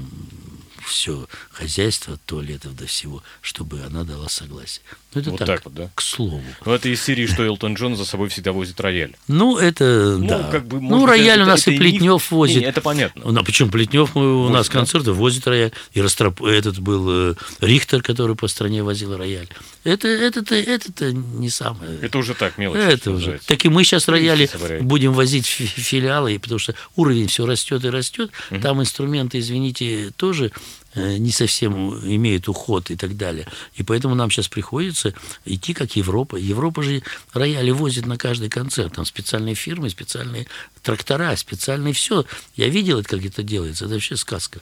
все 0.86 1.28
хозяйство, 1.52 2.17
туалетов 2.26 2.76
до 2.76 2.86
всего, 2.86 3.24
чтобы 3.41 3.82
она 3.82 4.04
дала 4.04 4.30
согласие. 4.30 4.82
Ну, 5.13 5.21
это 5.21 5.32
вот 5.32 5.39
так, 5.39 5.48
так 5.48 5.65
вот, 5.65 5.74
да? 5.74 5.89
к 5.95 6.02
слову. 6.02 6.43
Ну, 6.65 6.74
это 6.74 6.89
из 6.89 7.02
серии, 7.02 7.26
что 7.26 7.43
Элтон 7.43 7.76
Джон 7.76 7.95
за 7.95 8.04
собой 8.04 8.28
всегда 8.28 8.52
возит 8.52 8.80
рояль. 8.82 9.15
Ну, 9.28 9.58
это, 9.58 10.17
ну, 10.19 10.28
да. 10.28 10.50
Как 10.52 10.67
бы, 10.67 10.82
ну, 10.82 11.06
рояль 11.06 11.41
у 11.41 11.45
нас 11.45 11.62
это, 11.62 11.71
и 11.71 11.78
Плетнев 11.78 12.32
не... 12.32 12.38
возит. 12.38 12.58
Не, 12.58 12.62
не, 12.63 12.67
это 12.67 12.82
понятно. 12.82 13.21
Ну, 13.32 13.39
а 13.39 13.43
почему 13.43 13.69
Плетнев 13.69 14.15
у 14.15 14.19
возит, 14.19 14.54
нас 14.54 14.67
да? 14.67 14.74
концерты 14.74 15.13
возит 15.13 15.48
рояль. 15.48 15.71
И 15.93 16.02
Растроп... 16.02 16.43
этот 16.43 16.80
был 16.80 17.32
э, 17.32 17.36
Рихтер, 17.62 18.02
который 18.02 18.36
по 18.36 18.48
стране 18.48 18.84
возил 18.84 19.15
рояль. 19.15 19.48
Это, 19.86 20.08
это-то, 20.10 20.56
это-то 20.56 21.13
не 21.13 21.50
самое. 21.50 21.98
Это 22.02 22.17
уже 22.17 22.34
так, 22.34 22.58
мелочь. 22.58 22.80
Это 22.80 23.12
уже. 23.12 23.17
Называется. 23.17 23.48
Так 23.48 23.63
и 23.63 23.69
мы 23.69 23.86
сейчас 23.86 24.10
рояли 24.10 24.50
будем 24.82 25.13
возить 25.13 25.45
филиалы, 25.45 26.38
потому 26.39 26.60
что 26.60 26.76
уровень 26.98 27.28
все 27.28 27.45
растет 27.45 27.86
и 27.86 27.89
растет. 27.89 28.32
Угу. 28.52 28.60
Там 28.60 28.82
инструменты, 28.82 29.39
извините, 29.39 30.12
тоже 30.17 30.45
Э, 30.45 30.74
не 30.95 31.31
совсем 31.31 31.99
имеют 31.99 32.47
уход 32.47 32.89
и 32.89 32.95
так 32.95 33.17
далее. 33.17 33.47
И 33.75 33.83
поэтому 33.83 34.15
нам 34.15 34.31
сейчас 34.31 34.47
приходится 34.47 35.13
идти 35.43 35.73
как 35.73 35.95
Европа. 35.95 36.38
Европа 36.38 36.83
же 36.83 37.03
рояли 37.33 37.71
возит 37.71 38.05
на 38.05 38.17
каждый 38.17 38.49
концерт. 38.49 38.95
Там 38.95 39.05
специальные 39.05 39.55
фирмы, 39.55 39.89
специальные 39.89 40.47
трактора, 40.83 41.35
специальные 41.35 41.93
все. 41.93 42.25
Я 42.55 42.69
видел, 42.69 43.03
как 43.03 43.25
это 43.25 43.43
делается. 43.43 43.85
Это 43.85 43.95
вообще 43.95 44.15
сказка. 44.15 44.59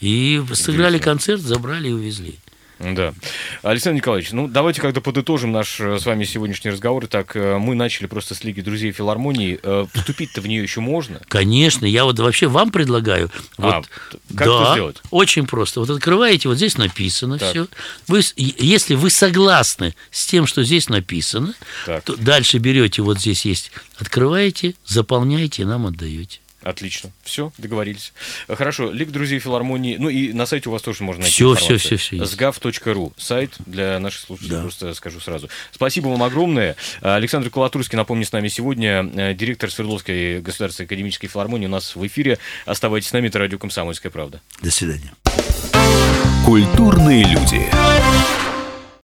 И 0.00 0.42
сыграли 0.54 0.98
концерт, 0.98 1.42
забрали 1.42 1.88
и 1.88 1.92
увезли. 1.92 2.38
Да. 2.78 3.14
Александр 3.62 3.96
Николаевич, 3.96 4.32
ну 4.32 4.48
давайте 4.48 4.82
как-то 4.82 5.00
подытожим 5.00 5.50
наш 5.50 5.80
э, 5.80 5.98
с 5.98 6.04
вами 6.04 6.24
сегодняшний 6.24 6.70
разговор. 6.70 7.06
Так, 7.06 7.34
э, 7.34 7.56
мы 7.58 7.74
начали 7.74 8.06
просто 8.06 8.34
с 8.34 8.44
Лиги 8.44 8.60
друзей 8.60 8.92
филармонии. 8.92 9.58
Э, 9.62 9.86
вступить-то 9.94 10.42
в 10.42 10.46
нее 10.46 10.62
еще 10.62 10.80
можно? 10.80 11.20
Конечно. 11.28 11.86
Я 11.86 12.04
вот 12.04 12.18
вообще 12.18 12.48
вам 12.48 12.70
предлагаю. 12.70 13.30
А, 13.56 13.78
вот, 13.78 13.88
как 14.36 14.46
да, 14.46 14.62
это 14.62 14.72
сделать? 14.72 14.96
Очень 15.10 15.46
просто. 15.46 15.80
Вот 15.80 15.88
открываете, 15.88 16.48
вот 16.48 16.56
здесь 16.56 16.76
написано 16.76 17.38
так. 17.38 17.50
все. 17.50 17.66
Вы, 18.08 18.20
если 18.36 18.94
вы 18.94 19.08
согласны 19.08 19.94
с 20.10 20.26
тем, 20.26 20.46
что 20.46 20.62
здесь 20.62 20.90
написано, 20.90 21.54
так. 21.86 22.04
то 22.04 22.16
дальше 22.16 22.58
берете, 22.58 23.00
вот 23.00 23.18
здесь 23.18 23.46
есть, 23.46 23.72
открываете, 23.98 24.74
заполняете 24.84 25.62
и 25.62 25.64
нам 25.64 25.86
отдаете. 25.86 26.40
Отлично. 26.66 27.12
Все, 27.22 27.52
договорились. 27.58 28.12
Хорошо. 28.48 28.90
Лик 28.90 29.12
друзей 29.12 29.38
филармонии. 29.38 29.98
Ну 30.00 30.08
и 30.08 30.32
на 30.32 30.46
сайте 30.46 30.68
у 30.68 30.72
вас 30.72 30.82
тоже 30.82 31.04
можно 31.04 31.22
найти 31.22 31.34
все. 31.34 31.54
Все, 31.54 31.76
все, 31.76 31.96
все. 31.96 32.24
Сгав.ру. 32.24 33.12
Сайт 33.16 33.52
для 33.66 34.00
наших 34.00 34.22
слушателей, 34.22 34.56
да. 34.56 34.62
просто 34.62 34.92
скажу 34.94 35.20
сразу. 35.20 35.48
Спасибо 35.70 36.08
вам 36.08 36.24
огромное. 36.24 36.74
Александр 37.02 37.50
Колотурский, 37.50 37.96
напомню, 37.96 38.26
с 38.26 38.32
нами 38.32 38.48
сегодня 38.48 39.08
э, 39.14 39.34
директор 39.34 39.70
Свердловской 39.70 40.40
государственной 40.40 40.86
академической 40.86 41.28
филармонии 41.28 41.66
у 41.66 41.70
нас 41.70 41.94
в 41.94 42.04
эфире. 42.04 42.38
Оставайтесь 42.64 43.10
с 43.10 43.12
нами, 43.12 43.28
это 43.28 43.38
радио 43.38 43.58
«Комсомольская 43.58 44.10
правда». 44.10 44.40
До 44.60 44.72
свидания. 44.72 45.12
Культурные 46.44 47.22
люди. 47.24 47.70